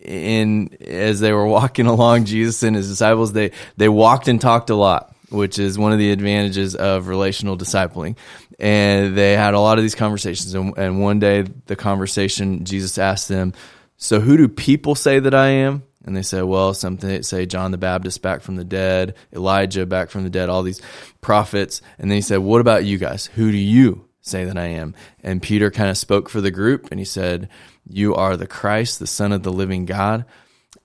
in 0.01 0.75
as 0.81 1.19
they 1.19 1.34
were 1.34 1.45
walking 1.47 1.88
along 1.88 2.25
Jesus 2.25 2.63
and 2.63 2.75
his 2.75 2.88
disciples. 2.88 3.34
They 3.34 3.51
they 3.75 3.89
walked 3.89 4.27
and 4.27 4.39
talked 4.39 4.69
a 4.69 4.75
lot 4.75 5.15
which 5.29 5.60
is 5.60 5.77
one 5.77 5.91
of 5.91 5.99
the 5.99 6.12
advantages 6.12 6.75
of 6.75 7.08
relational 7.08 7.58
discipling. 7.58 8.15
And 8.60 9.17
they 9.17 9.34
had 9.34 9.53
a 9.53 9.60
lot 9.60 9.77
of 9.77 9.84
these 9.84 9.95
conversations 9.95 10.53
and, 10.53 10.77
and 10.77 11.01
one 11.01 11.19
day 11.19 11.45
the 11.65 11.75
conversation 11.75 12.63
Jesus 12.63 12.97
asked 12.97 13.27
them 13.27 13.53
so 13.97 14.19
who 14.19 14.38
do 14.38 14.47
people 14.47 14.95
say 14.95 15.19
that 15.19 15.34
I 15.34 15.47
am 15.47 15.84
and 16.06 16.15
they 16.15 16.22
say 16.22 16.41
well 16.41 16.74
something 16.74 17.22
say 17.24 17.46
John 17.46 17.72
the 17.72 17.78
Baptist 17.78 18.22
back 18.22 18.41
from 18.41 18.56
the 18.56 18.63
dead 18.63 19.15
Elijah 19.34 19.86
back 19.86 20.10
from 20.10 20.24
the 20.24 20.30
dead 20.30 20.50
all 20.50 20.63
these 20.63 20.82
prophets 21.20 21.82
and 22.00 22.10
then 22.10 22.15
he 22.15 22.22
said 22.22 22.38
what 22.38 22.62
about 22.62 22.86
you 22.86 22.98
guys 22.98 23.26
who 23.26 23.52
do 23.52 23.58
you 23.58 24.08
say 24.22 24.46
that 24.46 24.58
I 24.58 24.68
am 24.68 24.96
and 25.24 25.41
Peter 25.41 25.70
kind 25.70 25.89
of 25.89 25.98
spoke 25.98 26.30
for 26.30 26.41
the 26.41 26.52
group 26.52 26.88
and 26.91 27.00
he 27.00 27.06
said 27.06 27.50
you 27.88 28.15
are 28.15 28.36
the 28.36 28.48
Christ, 28.48 29.00
the 29.00 29.08
Son 29.08 29.32
of 29.32 29.44
the 29.44 29.52
living 29.52 29.86
God. 29.86 30.26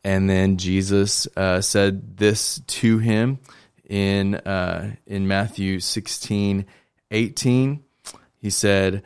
And 0.05 0.29
then 0.29 0.57
Jesus 0.57 1.27
uh, 1.37 1.61
said 1.61 2.17
this 2.17 2.61
to 2.61 2.99
him 2.99 3.39
in, 3.89 4.37
uh, 4.37 4.95
in 5.07 5.29
Matthew 5.29 5.81
16, 5.81 6.67
18. 7.11 7.85
He 8.39 8.51
said, 8.51 9.03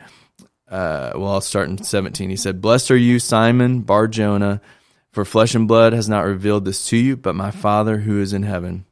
uh, 0.69 1.13
well, 1.15 1.33
I'll 1.33 1.41
start 1.41 1.69
in 1.69 1.83
17. 1.83 2.31
He 2.31 2.37
said, 2.37 2.61
Blessed 2.61 2.91
are 2.91 2.97
you, 2.97 3.19
Simon 3.19 3.81
Bar 3.81 4.09
Jonah, 4.09 4.61
for 5.15 5.25
flesh 5.25 5.55
and 5.55 5.69
blood 5.69 5.93
has 5.93 6.09
not 6.09 6.27
revealed 6.27 6.65
this 6.65 6.89
to 6.89 6.97
you, 6.97 7.17
but 7.17 7.37
my 7.37 7.53
Father 7.53 7.99
who 7.99 8.21
is 8.21 8.33
in 8.33 8.43
heaven. 8.43 8.85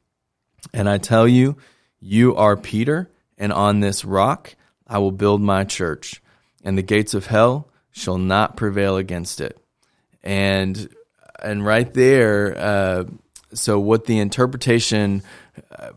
And 0.72 0.88
I 0.88 0.98
tell 0.98 1.26
you, 1.26 1.56
you 2.00 2.36
are 2.36 2.56
Peter, 2.56 3.10
and 3.36 3.52
on 3.52 3.80
this 3.80 4.04
rock 4.04 4.54
I 4.86 4.98
will 4.98 5.10
build 5.10 5.42
my 5.42 5.64
church, 5.64 6.22
and 6.62 6.78
the 6.78 6.82
gates 6.82 7.12
of 7.12 7.26
hell 7.26 7.68
shall 7.90 8.18
not 8.18 8.56
prevail 8.56 8.96
against 8.96 9.40
it. 9.40 9.58
And 10.22 10.88
and 11.42 11.66
right 11.66 11.92
there, 11.92 12.56
uh, 12.56 13.04
so 13.52 13.80
what 13.80 14.04
the 14.04 14.20
interpretation 14.20 15.24
uh, 15.76 15.90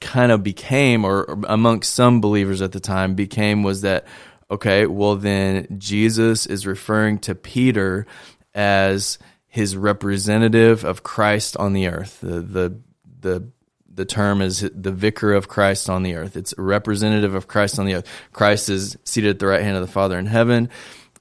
kind 0.00 0.32
of 0.32 0.42
became, 0.42 1.06
or, 1.06 1.24
or 1.24 1.40
amongst 1.48 1.94
some 1.94 2.20
believers 2.20 2.60
at 2.60 2.72
the 2.72 2.80
time, 2.80 3.14
became 3.14 3.62
was 3.62 3.80
that 3.80 4.04
okay, 4.50 4.84
well 4.84 5.16
then 5.16 5.78
Jesus 5.78 6.44
is 6.44 6.66
referring 6.66 7.20
to 7.20 7.34
Peter 7.34 8.06
as 8.54 9.18
his 9.56 9.76
representative 9.76 10.84
of 10.84 11.02
Christ 11.02 11.56
on 11.56 11.72
the 11.72 11.88
earth. 11.88 12.20
The 12.20 12.40
the 12.40 12.80
the 13.20 13.48
the 13.88 14.04
term 14.04 14.42
is 14.42 14.60
the 14.60 14.92
vicar 14.92 15.32
of 15.32 15.48
Christ 15.48 15.88
on 15.90 16.02
the 16.02 16.14
earth. 16.14 16.36
It's 16.36 16.54
representative 16.58 17.34
of 17.34 17.48
Christ 17.48 17.78
on 17.78 17.86
the 17.86 17.94
earth. 17.94 18.06
Christ 18.32 18.68
is 18.68 18.96
seated 19.04 19.30
at 19.30 19.38
the 19.38 19.46
right 19.46 19.62
hand 19.62 19.76
of 19.76 19.82
the 19.82 19.92
Father 19.92 20.18
in 20.18 20.26
heaven 20.26 20.68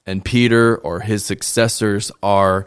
and 0.06 0.24
Peter 0.24 0.78
or 0.78 1.00
his 1.00 1.26
successors 1.26 2.12
are 2.22 2.66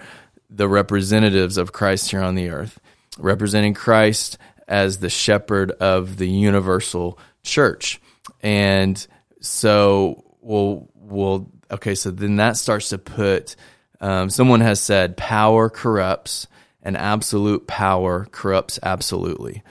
the 0.50 0.68
representatives 0.68 1.56
of 1.56 1.72
Christ 1.72 2.10
here 2.10 2.22
on 2.22 2.34
the 2.34 2.50
earth, 2.50 2.80
representing 3.18 3.74
Christ 3.74 4.38
as 4.66 4.98
the 4.98 5.10
shepherd 5.10 5.70
of 5.72 6.16
the 6.16 6.28
universal 6.28 7.18
church. 7.42 8.00
And 8.42 9.04
so 9.40 10.24
we'll, 10.40 10.88
we'll 10.94 11.50
okay, 11.70 11.94
so 11.94 12.10
then 12.10 12.36
that 12.36 12.56
starts 12.56 12.88
to 12.90 12.98
put, 12.98 13.56
um, 14.00 14.30
someone 14.30 14.60
has 14.60 14.80
said, 14.80 15.16
power 15.16 15.68
corrupts 15.68 16.46
and 16.82 16.96
absolute 16.96 17.66
power 17.66 18.26
corrupts 18.30 18.78
absolutely. 18.82 19.62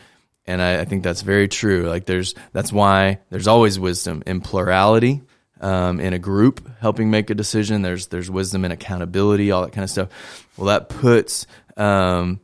And 0.46 0.62
I, 0.62 0.82
I 0.82 0.86
think 0.86 1.04
that's 1.04 1.22
very 1.22 1.48
true. 1.48 1.88
Like 1.88 2.06
there's, 2.06 2.36
that's 2.54 2.72
why 2.72 3.20
there's 3.30 3.48
always 3.48 3.80
wisdom 3.80 4.24
in 4.26 4.42
plurality 4.42 5.22
um, 5.62 6.00
in 6.00 6.14
a 6.14 6.20
group 6.20 6.70
helping 6.80 7.10
make 7.10 7.30
a 7.30 7.36
decision. 7.36 7.82
There's 7.82 8.08
there's 8.08 8.30
wisdom 8.30 8.64
and 8.64 8.74
accountability, 8.74 9.52
all 9.52 9.64
that 9.64 9.72
kind 9.72 9.84
of 9.84 9.90
stuff. 9.90 10.48
Well, 10.58 10.68
that 10.68 10.90
puts 10.90 11.48
um, 11.76 12.40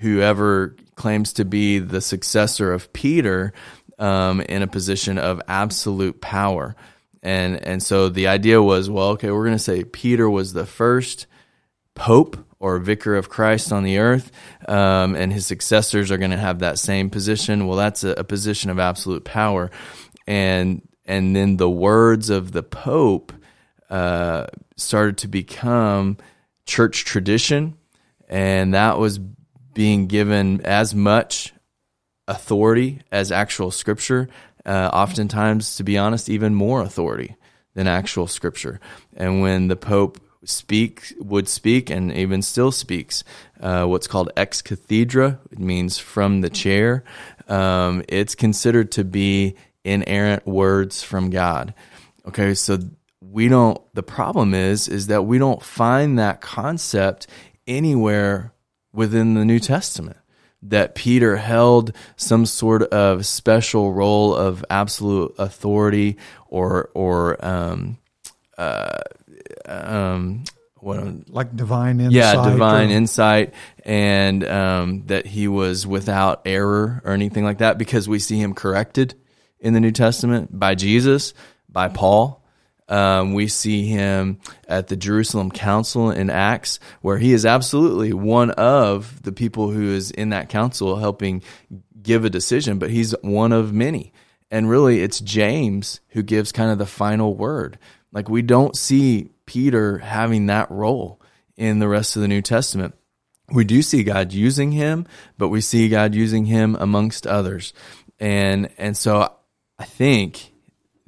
whoever 0.00 0.76
claims 0.94 1.34
to 1.34 1.44
be 1.44 1.78
the 1.78 2.00
successor 2.00 2.72
of 2.72 2.92
Peter 2.92 3.52
um, 3.98 4.40
in 4.40 4.62
a 4.62 4.66
position 4.66 5.18
of 5.18 5.40
absolute 5.48 6.20
power. 6.20 6.76
And 7.22 7.56
and 7.66 7.82
so 7.82 8.08
the 8.08 8.28
idea 8.28 8.62
was, 8.62 8.88
well, 8.88 9.10
okay, 9.10 9.30
we're 9.30 9.44
going 9.44 9.56
to 9.56 9.62
say 9.62 9.84
Peter 9.84 10.28
was 10.28 10.52
the 10.52 10.66
first 10.66 11.26
pope 11.94 12.38
or 12.58 12.78
vicar 12.78 13.16
of 13.16 13.28
Christ 13.28 13.72
on 13.72 13.84
the 13.84 13.98
earth, 13.98 14.30
um, 14.68 15.14
and 15.14 15.32
his 15.32 15.46
successors 15.46 16.10
are 16.10 16.18
going 16.18 16.30
to 16.30 16.36
have 16.36 16.60
that 16.60 16.78
same 16.78 17.10
position. 17.10 17.66
Well, 17.66 17.76
that's 17.76 18.04
a, 18.04 18.10
a 18.10 18.24
position 18.24 18.70
of 18.70 18.78
absolute 18.78 19.24
power, 19.24 19.70
and 20.26 20.82
and 21.04 21.34
then 21.36 21.56
the 21.56 21.70
words 21.70 22.30
of 22.30 22.52
the 22.52 22.62
Pope 22.62 23.32
uh, 23.90 24.46
started 24.76 25.18
to 25.18 25.28
become 25.28 26.16
church 26.64 27.04
tradition, 27.04 27.76
and 28.28 28.74
that 28.74 28.98
was 28.98 29.18
being 29.74 30.06
given 30.06 30.60
as 30.64 30.94
much 30.94 31.52
authority 32.28 33.00
as 33.10 33.32
actual 33.32 33.70
scripture. 33.70 34.28
Uh, 34.64 34.90
oftentimes, 34.92 35.76
to 35.76 35.84
be 35.84 35.96
honest, 35.96 36.28
even 36.28 36.54
more 36.54 36.82
authority 36.82 37.36
than 37.74 37.86
actual 37.86 38.26
scripture. 38.26 38.80
And 39.16 39.40
when 39.40 39.68
the 39.68 39.76
Pope 39.76 40.20
speak 40.44 41.14
would 41.18 41.48
speak 41.48 41.90
and 41.90 42.12
even 42.12 42.40
still 42.40 42.72
speaks 42.72 43.24
uh, 43.60 43.84
what's 43.84 44.06
called 44.06 44.30
ex 44.36 44.62
cathedra 44.62 45.38
it 45.50 45.58
means 45.58 45.98
from 45.98 46.40
the 46.40 46.48
chair 46.48 47.04
um, 47.48 48.02
it's 48.08 48.34
considered 48.34 48.90
to 48.90 49.04
be 49.04 49.54
inerrant 49.84 50.46
words 50.46 51.02
from 51.02 51.28
god 51.28 51.74
okay 52.26 52.54
so 52.54 52.78
we 53.20 53.48
don't 53.48 53.78
the 53.94 54.02
problem 54.02 54.54
is 54.54 54.88
is 54.88 55.08
that 55.08 55.22
we 55.22 55.36
don't 55.36 55.62
find 55.62 56.18
that 56.18 56.40
concept 56.40 57.26
anywhere 57.66 58.54
within 58.94 59.34
the 59.34 59.44
new 59.44 59.58
testament 59.58 60.16
that 60.62 60.94
peter 60.94 61.36
held 61.36 61.92
some 62.16 62.44
sort 62.44 62.82
of 62.84 63.24
special 63.24 63.92
role 63.92 64.34
of 64.34 64.64
absolute 64.68 65.34
authority 65.38 66.16
or 66.48 66.90
or 66.94 67.42
um, 67.44 67.96
uh, 68.58 68.98
um, 69.66 70.44
what 70.80 71.28
like 71.28 71.54
divine 71.54 72.00
insight. 72.00 72.12
yeah, 72.12 72.50
divine 72.50 72.90
or- 72.90 72.94
insight, 72.94 73.54
and 73.84 74.44
um, 74.44 75.06
that 75.06 75.26
he 75.26 75.48
was 75.48 75.86
without 75.86 76.42
error 76.46 77.02
or 77.04 77.12
anything 77.12 77.44
like 77.44 77.58
that, 77.58 77.78
because 77.78 78.08
we 78.08 78.18
see 78.18 78.38
him 78.38 78.54
corrected 78.54 79.14
in 79.58 79.74
the 79.74 79.80
New 79.80 79.92
Testament 79.92 80.58
by 80.58 80.74
Jesus, 80.74 81.34
by 81.68 81.88
Paul. 81.88 82.39
Um, 82.90 83.34
we 83.34 83.46
see 83.46 83.86
him 83.86 84.40
at 84.68 84.88
the 84.88 84.96
Jerusalem 84.96 85.50
Council 85.50 86.10
in 86.10 86.28
Acts, 86.28 86.80
where 87.00 87.18
he 87.18 87.32
is 87.32 87.46
absolutely 87.46 88.12
one 88.12 88.50
of 88.50 89.22
the 89.22 89.32
people 89.32 89.70
who 89.70 89.92
is 89.92 90.10
in 90.10 90.30
that 90.30 90.48
council 90.48 90.96
helping 90.96 91.42
give 92.02 92.24
a 92.24 92.30
decision, 92.30 92.78
but 92.78 92.90
he's 92.90 93.14
one 93.22 93.52
of 93.52 93.72
many. 93.72 94.12
And 94.50 94.68
really, 94.68 95.00
it's 95.00 95.20
James 95.20 96.00
who 96.08 96.22
gives 96.22 96.50
kind 96.50 96.70
of 96.70 96.78
the 96.78 96.86
final 96.86 97.34
word. 97.34 97.78
Like, 98.12 98.28
we 98.28 98.42
don't 98.42 98.76
see 98.76 99.30
Peter 99.46 99.98
having 99.98 100.46
that 100.46 100.70
role 100.70 101.20
in 101.56 101.78
the 101.78 101.88
rest 101.88 102.16
of 102.16 102.22
the 102.22 102.28
New 102.28 102.42
Testament. 102.42 102.94
We 103.52 103.64
do 103.64 103.82
see 103.82 104.02
God 104.02 104.32
using 104.32 104.72
him, 104.72 105.06
but 105.38 105.48
we 105.48 105.60
see 105.60 105.88
God 105.88 106.14
using 106.14 106.46
him 106.46 106.76
amongst 106.78 107.26
others. 107.26 107.72
And 108.18 108.70
and 108.78 108.96
so 108.96 109.32
I 109.78 109.84
think 109.84 110.49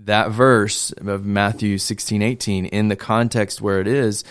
that 0.07 0.31
verse 0.31 0.93
of 0.93 1.25
Matthew 1.25 1.79
16, 1.79 2.23
18, 2.23 2.67
in 2.67 2.89
the 2.89 2.97
context 2.97 3.61
where 3.61 3.81
it 3.81 3.87
is, 3.87 4.25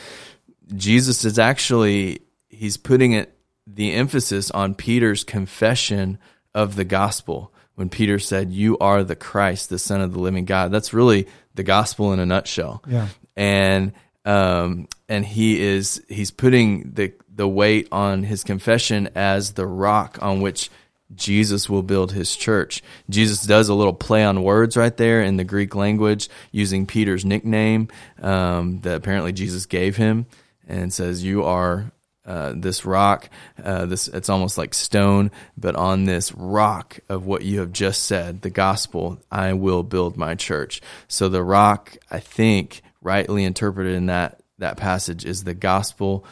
Jesus 0.76 1.26
is 1.26 1.40
actually 1.40 2.22
he's 2.50 2.78
putting 2.78 3.14
it 3.14 3.36
the 3.68 3.94
emphasis 3.94 4.52
on 4.52 4.76
Peter's 4.76 5.24
confession 5.24 6.18
of 6.54 6.76
the 6.76 6.84
gospel 6.84 7.54
when 7.76 7.90
Peter 7.90 8.20
said, 8.20 8.52
You 8.52 8.78
are 8.80 9.04
the 9.04 9.16
Christ, 9.16 9.70
the 9.70 9.80
Son 9.80 10.02
of 10.02 10.14
the 10.14 10.20
living 10.20 10.46
God. 10.46 10.72
That's 10.72 10.94
really 10.94 11.28
the 11.56 11.64
gospel 11.64 12.14
in 12.14 12.20
a 12.20 12.26
nutshell. 12.26 12.84
Yeah. 12.88 13.08
And 13.36 13.94
um 14.24 14.88
and 15.10 15.26
he 15.26 15.60
is 15.60 16.04
he's 16.08 16.32
putting 16.32 16.92
the 16.94 17.14
the 17.34 17.48
weight 17.48 17.88
on 17.92 18.24
his 18.24 18.44
confession 18.44 19.10
as 19.16 19.54
the 19.54 19.66
rock 19.66 20.20
on 20.22 20.42
which 20.42 20.70
Jesus 21.16 21.70
will 21.70 21.84
build 21.84 22.12
his 22.12 22.36
church. 22.36 22.82
Jesus 23.10 23.44
does 23.44 23.70
a 23.70 23.74
little 23.74 23.94
play 23.94 24.24
on 24.24 24.44
words 24.44 24.78
right 24.78 24.96
there 24.96 25.22
in 25.22 25.38
the 25.38 25.44
Greek 25.44 25.76
language 25.76 26.30
using 26.52 26.86
Peter's 26.86 27.26
nickname 27.26 27.90
um, 28.22 28.80
that 28.82 28.96
apparently 28.96 29.32
Jesus 29.32 29.66
gave 29.66 29.98
him 29.98 30.26
and 30.68 30.94
says, 30.94 31.24
You 31.24 31.44
are 31.44 31.92
uh, 32.26 32.54
this 32.56 32.86
rock, 32.86 33.30
uh, 33.64 33.86
this 33.88 34.08
it's 34.08 34.30
almost 34.30 34.58
like 34.58 34.74
stone, 34.74 35.32
but 35.58 35.76
on 35.76 36.06
this 36.06 36.32
rock 36.34 37.00
of 37.10 37.26
what 37.26 37.42
you 37.42 37.60
have 37.60 37.72
just 37.72 38.04
said, 38.04 38.42
the 38.42 38.50
gospel, 38.50 39.22
I 39.32 39.54
will 39.54 39.84
build 39.84 40.18
my 40.18 40.36
church. 40.36 40.82
So 41.08 41.30
the 41.30 41.44
rock, 41.44 41.98
I 42.12 42.20
think, 42.20 42.84
rightly 43.02 43.44
interpreted 43.44 43.96
in 43.96 44.06
that 44.06 44.40
that 44.60 44.78
passage 44.78 45.26
is 45.26 45.44
the 45.44 45.56
gospel, 45.56 46.24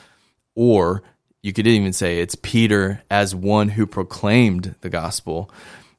or 0.53 1.01
you 1.41 1.53
could 1.53 1.67
even 1.67 1.93
say 1.93 2.19
it's 2.19 2.35
Peter 2.35 3.01
as 3.09 3.33
one 3.33 3.69
who 3.69 3.85
proclaimed 3.85 4.75
the 4.81 4.89
gospel, 4.89 5.51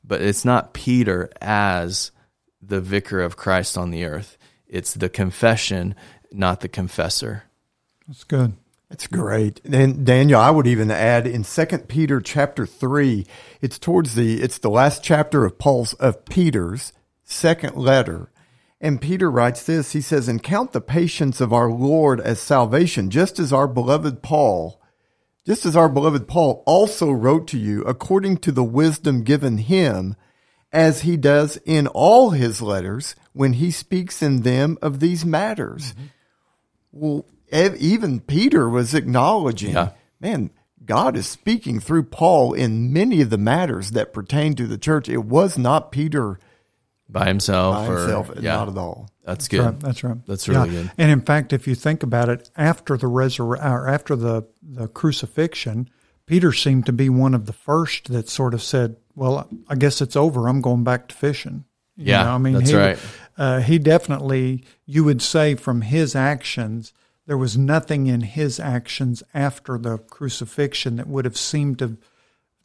but 0.05 0.21
it's 0.21 0.45
not 0.45 0.75
Peter 0.75 1.31
as 1.41 2.11
the 2.61 2.81
vicar 2.81 3.21
of 3.21 3.37
Christ 3.37 3.79
on 3.79 3.91
the 3.91 4.05
earth. 4.05 4.37
It's 4.67 4.95
the 4.95 5.09
confession, 5.09 5.95
not 6.31 6.61
the 6.61 6.69
confessor. 6.69 7.45
That's 8.07 8.25
good. 8.25 8.55
That's 8.89 9.07
great. 9.07 9.61
And 9.65 10.05
Daniel, 10.05 10.41
I 10.41 10.51
would 10.51 10.67
even 10.67 10.91
add 10.91 11.27
in 11.27 11.45
Second 11.45 11.89
Peter 11.89 12.21
chapter 12.21 12.67
three, 12.67 13.25
it's 13.61 13.79
towards 13.79 14.17
the 14.17 14.43
it's 14.43 14.59
the 14.59 14.69
last 14.69 15.03
chapter 15.03 15.45
of 15.45 15.59
Paul's 15.59 15.95
of 15.95 16.25
Peter's 16.25 16.93
second 17.23 17.77
letter. 17.77 18.31
And 18.81 19.01
Peter 19.01 19.31
writes 19.31 19.63
this, 19.63 19.93
he 19.93 20.01
says, 20.01 20.27
And 20.27 20.43
count 20.43 20.73
the 20.73 20.81
patience 20.81 21.41
of 21.41 21.53
our 21.53 21.71
Lord 21.71 22.19
as 22.21 22.41
salvation, 22.41 23.11
just 23.11 23.39
as 23.39 23.53
our 23.53 23.69
beloved 23.69 24.23
Paul, 24.23 24.81
just 25.47 25.65
as 25.67 25.77
our 25.77 25.89
beloved 25.89 26.29
Paul 26.29 26.63
also 26.67 27.11
wrote 27.11 27.47
to 27.49 27.59
you 27.59 27.83
according 27.83 28.39
to 28.39 28.53
the 28.53 28.65
wisdom 28.65 29.23
given 29.23 29.59
him, 29.59 30.17
as 30.73 31.01
he 31.03 31.17
does 31.17 31.57
in 31.65 31.87
all 31.89 32.31
his 32.31 32.63
letters 32.63 33.17
when 33.33 33.55
he 33.55 33.71
speaks 33.71 34.23
in 34.23 34.43
them 34.43 34.79
of 34.81 35.01
these 35.01 35.25
matters. 35.25 35.93
Mm-hmm. 35.93 36.05
Well, 36.93 37.27
ev- 37.51 37.77
even 37.77 38.21
Peter 38.21 38.69
was 38.69 38.95
acknowledging, 38.95 39.73
Yeah. 39.73 39.91
man, 40.21 40.51
God 40.85 41.17
is 41.17 41.27
speaking 41.29 41.81
through 41.81 42.05
Paul 42.05 42.53
in 42.53 42.93
many 42.93 43.21
of 43.21 43.31
the 43.31 43.39
matters 43.39 43.93
that 43.93 44.13
pertain 44.13 44.55
to 44.57 44.67
the 44.67 44.79
church. 44.79 45.09
It 45.09 45.25
was 45.25 45.59
not 45.59 45.93
Peter 45.93 46.39
By 47.13 47.27
himself, 47.27 47.75
by 47.77 47.87
or 47.93 47.99
himself, 47.99 48.31
yeah, 48.41 48.57
not 48.57 48.69
at 48.69 48.79
all. 48.79 49.11
that's 49.25 49.47
That's 49.47 49.49
good. 49.49 49.61
right. 49.65 49.81
That's 49.81 50.05
right. 50.05 50.27
That's 50.27 50.49
really 50.49 50.69
Yeah. 50.71 50.83
good. 50.83 50.91
And 50.99 51.11
in 51.11 51.21
fact, 51.23 51.53
if 51.53 51.67
you 51.67 51.75
think 51.75 52.03
about 52.03 52.29
it, 52.29 52.51
after 52.57 52.97
the 52.97 53.07
resur- 53.09 53.63
or 53.63 53.89
after 53.89 54.15
the 54.17 54.45
the 54.63 54.87
crucifixion, 54.89 55.89
Peter 56.27 56.53
seemed 56.53 56.87
to 56.87 56.93
be 56.93 57.09
one 57.09 57.35
of 57.35 57.47
the 57.47 57.53
first 57.53 58.09
that 58.09 58.29
sort 58.29 58.55
of 58.55 58.63
said, 58.63 58.97
"Well, 59.17 59.49
I 59.69 59.75
guess 59.75 60.01
it's 60.01 60.15
over. 60.17 60.49
I'm 60.49 60.61
going 60.61 60.85
back 60.85 61.09
to 61.09 61.15
fishing." 61.15 61.65
You 61.97 62.07
Yeah, 62.13 62.23
know, 62.25 62.31
I 62.35 62.39
mean, 62.39 62.55
that's 62.55 62.71
he, 62.71 62.77
right. 62.77 62.99
Uh, 63.37 63.61
he 63.61 63.79
definitely, 63.79 64.65
you 64.87 65.03
would 65.05 65.21
say, 65.21 65.55
from 65.55 65.83
his 65.83 66.15
actions, 66.15 66.93
there 67.27 67.37
was 67.37 67.59
nothing 67.59 68.07
in 68.07 68.21
his 68.23 68.59
actions 68.61 69.23
after 69.35 69.77
the 69.79 69.99
crucifixion 69.99 70.97
that 70.97 71.09
would 71.09 71.25
have 71.25 71.37
seemed 71.37 71.79
to 71.81 71.97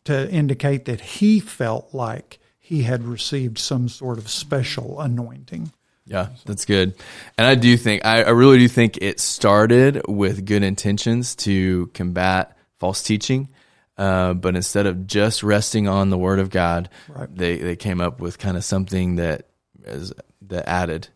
to 0.06 0.30
indicate 0.32 0.86
that 0.86 1.02
he 1.02 1.40
felt 1.40 1.94
like 1.94 2.38
he 2.66 2.82
had 2.82 3.04
received 3.04 3.60
some 3.60 3.88
sort 3.88 4.18
of 4.18 4.28
special 4.28 5.00
anointing. 5.00 5.72
Yeah, 6.08 6.30
that's 6.46 6.66
good. 6.66 6.96
And 7.38 7.46
I 7.46 7.54
do 7.56 7.78
think, 7.78 8.04
I, 8.06 8.24
I 8.24 8.30
really 8.32 8.58
do 8.58 8.68
think 8.68 8.98
it 9.02 9.20
started 9.20 10.02
with 10.08 10.46
good 10.46 10.64
intentions 10.64 11.36
to 11.38 11.88
combat 11.94 12.58
false 12.80 13.04
teaching. 13.04 13.50
Uh, 13.98 14.34
but 14.34 14.56
instead 14.56 14.88
of 14.88 15.06
just 15.08 15.44
resting 15.44 15.88
on 15.88 16.10
the 16.10 16.18
word 16.18 16.40
of 16.40 16.50
God, 16.50 16.90
Right. 17.08 17.34
they, 17.34 17.58
they 17.58 17.76
came 17.76 18.02
up 18.02 18.20
with 18.20 18.38
kind 18.40 18.58
of 18.58 18.64
something 18.64 19.18
that 19.18 19.48
is 19.86 20.12
that 20.48 20.68
added, 20.68 21.08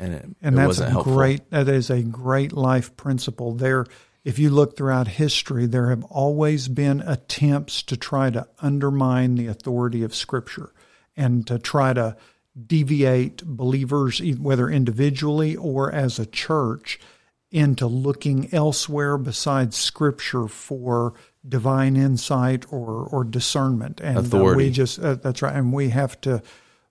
and 0.00 0.12
it, 0.12 0.24
and 0.42 0.54
it 0.54 0.56
that's 0.56 0.66
wasn't 0.66 0.88
a 0.88 0.90
helpful. 0.90 1.14
great 1.14 1.48
that 1.50 1.68
is 1.68 1.88
a 1.90 2.02
great 2.02 2.52
life 2.52 2.96
principle 2.96 3.52
there 3.54 3.86
if 4.24 4.38
you 4.40 4.50
look 4.50 4.76
throughout 4.76 5.06
history 5.08 5.66
there 5.66 5.90
have 5.90 6.02
always 6.04 6.66
been 6.68 7.00
attempts 7.00 7.82
to 7.84 7.96
try 7.96 8.28
to 8.30 8.46
undermine 8.60 9.36
the 9.36 9.46
authority 9.46 10.02
of 10.02 10.12
scripture 10.14 10.72
and 11.16 11.46
to 11.46 11.58
try 11.58 11.92
to 11.92 12.16
deviate 12.66 13.44
believers 13.44 14.20
whether 14.38 14.70
individually 14.70 15.56
or 15.56 15.92
as 15.92 16.18
a 16.18 16.26
church 16.26 16.98
into 17.50 17.86
looking 17.86 18.52
elsewhere 18.52 19.18
besides 19.18 19.76
scripture 19.76 20.48
for 20.48 21.14
divine 21.46 21.96
insight 21.96 22.64
or 22.72 23.04
or 23.04 23.24
discernment 23.24 24.00
and 24.00 24.16
uh, 24.16 24.20
Authority. 24.20 24.64
we 24.64 24.70
just 24.70 24.98
uh, 24.98 25.14
that's 25.14 25.42
right 25.42 25.54
and 25.54 25.72
we 25.72 25.90
have 25.90 26.20
to 26.20 26.42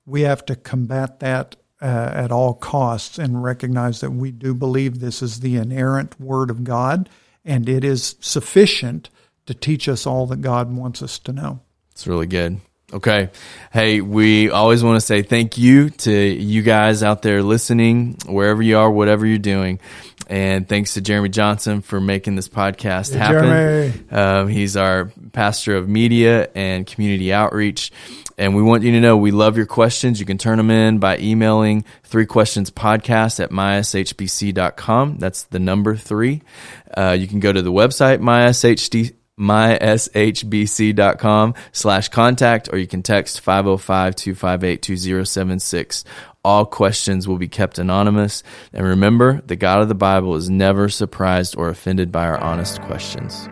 we 0.06 0.22
have 0.22 0.46
to 0.46 0.56
combat 0.56 1.20
that 1.20 1.56
uh, 1.82 1.86
at 2.14 2.32
all 2.32 2.54
costs 2.54 3.18
and 3.18 3.44
recognize 3.44 4.00
that 4.02 4.12
we 4.12 4.32
do 4.32 4.54
believe 4.54 5.00
this 5.00 5.22
is 5.22 5.40
the 5.42 5.58
inerrant 5.58 6.20
word 6.20 6.50
of 6.50 6.64
God 6.64 7.10
and 7.44 7.68
it 7.68 7.84
is 7.84 8.16
sufficient 8.20 9.10
to 9.46 9.54
teach 9.54 9.88
us 9.90 10.08
all 10.08 10.26
that 10.28 10.42
God 10.42 10.76
wants 10.76 11.04
us 11.04 11.20
to 11.20 11.34
know. 11.34 11.60
It's 11.92 12.08
really 12.08 12.28
good. 12.28 12.60
Okay. 12.94 13.30
Hey, 13.74 14.02
we 14.02 14.52
always 14.52 14.84
want 14.84 15.00
to 15.00 15.06
say 15.06 15.22
thank 15.24 15.58
you 15.58 15.90
to 15.90 16.12
you 16.12 16.62
guys 16.62 17.04
out 17.04 17.22
there 17.24 17.42
listening, 17.42 18.18
wherever 18.28 18.62
you 18.62 18.78
are, 18.78 18.90
whatever 18.90 19.26
you're 19.26 19.38
doing. 19.38 19.80
And 20.28 20.68
thanks 20.68 20.96
to 20.96 21.02
Jeremy 21.02 21.30
Johnson 21.30 21.82
for 21.82 22.00
making 22.02 22.36
this 22.36 22.48
podcast 22.48 23.12
Hey, 23.12 23.20
happen. 23.20 24.08
Um, 24.12 24.48
he's 24.48 24.76
our 24.76 25.12
pastor 25.34 25.76
of 25.76 25.88
media 25.88 26.50
and 26.56 26.86
community 26.88 27.32
outreach. 27.32 27.92
And 28.38 28.56
we 28.56 28.62
want 28.62 28.84
you 28.84 28.92
to 28.94 29.00
know 29.00 29.18
we 29.18 29.32
love 29.32 29.56
your 29.56 29.66
questions. 29.66 30.20
You 30.20 30.26
can 30.26 30.38
turn 30.38 30.58
them 30.58 30.72
in 30.72 30.98
by 31.00 31.18
emailing 31.20 31.86
three 32.04 32.26
questions 32.26 32.70
podcast 32.70 33.40
at 33.42 33.52
myshbc.com. 33.52 35.18
That's 35.18 35.44
the 35.44 35.60
number 35.60 35.96
three. 35.96 36.42
Uh, 36.96 37.16
you 37.18 37.28
can 37.28 37.40
go 37.40 37.54
to 37.54 37.62
the 37.62 37.72
website, 37.72 38.20
myshd, 38.20 39.14
myshbc.com 39.40 41.54
slash 41.72 42.10
contact, 42.10 42.70
or 42.72 42.78
you 42.78 42.86
can 42.88 43.02
text 43.04 43.44
505-258-2076. 43.44 46.04
All 46.44 46.66
questions 46.66 47.28
will 47.28 47.38
be 47.38 47.48
kept 47.48 47.80
anonymous. 47.80 48.44
And 48.72 48.86
remember, 48.86 49.42
the 49.46 49.56
God 49.56 49.82
of 49.82 49.88
the 49.88 49.96
Bible 49.96 50.36
is 50.36 50.48
never 50.50 50.90
surprised 50.90 51.56
or 51.58 51.70
offended 51.70 52.12
by 52.12 52.28
our 52.28 52.38
honest 52.38 52.82
questions. 52.84 53.50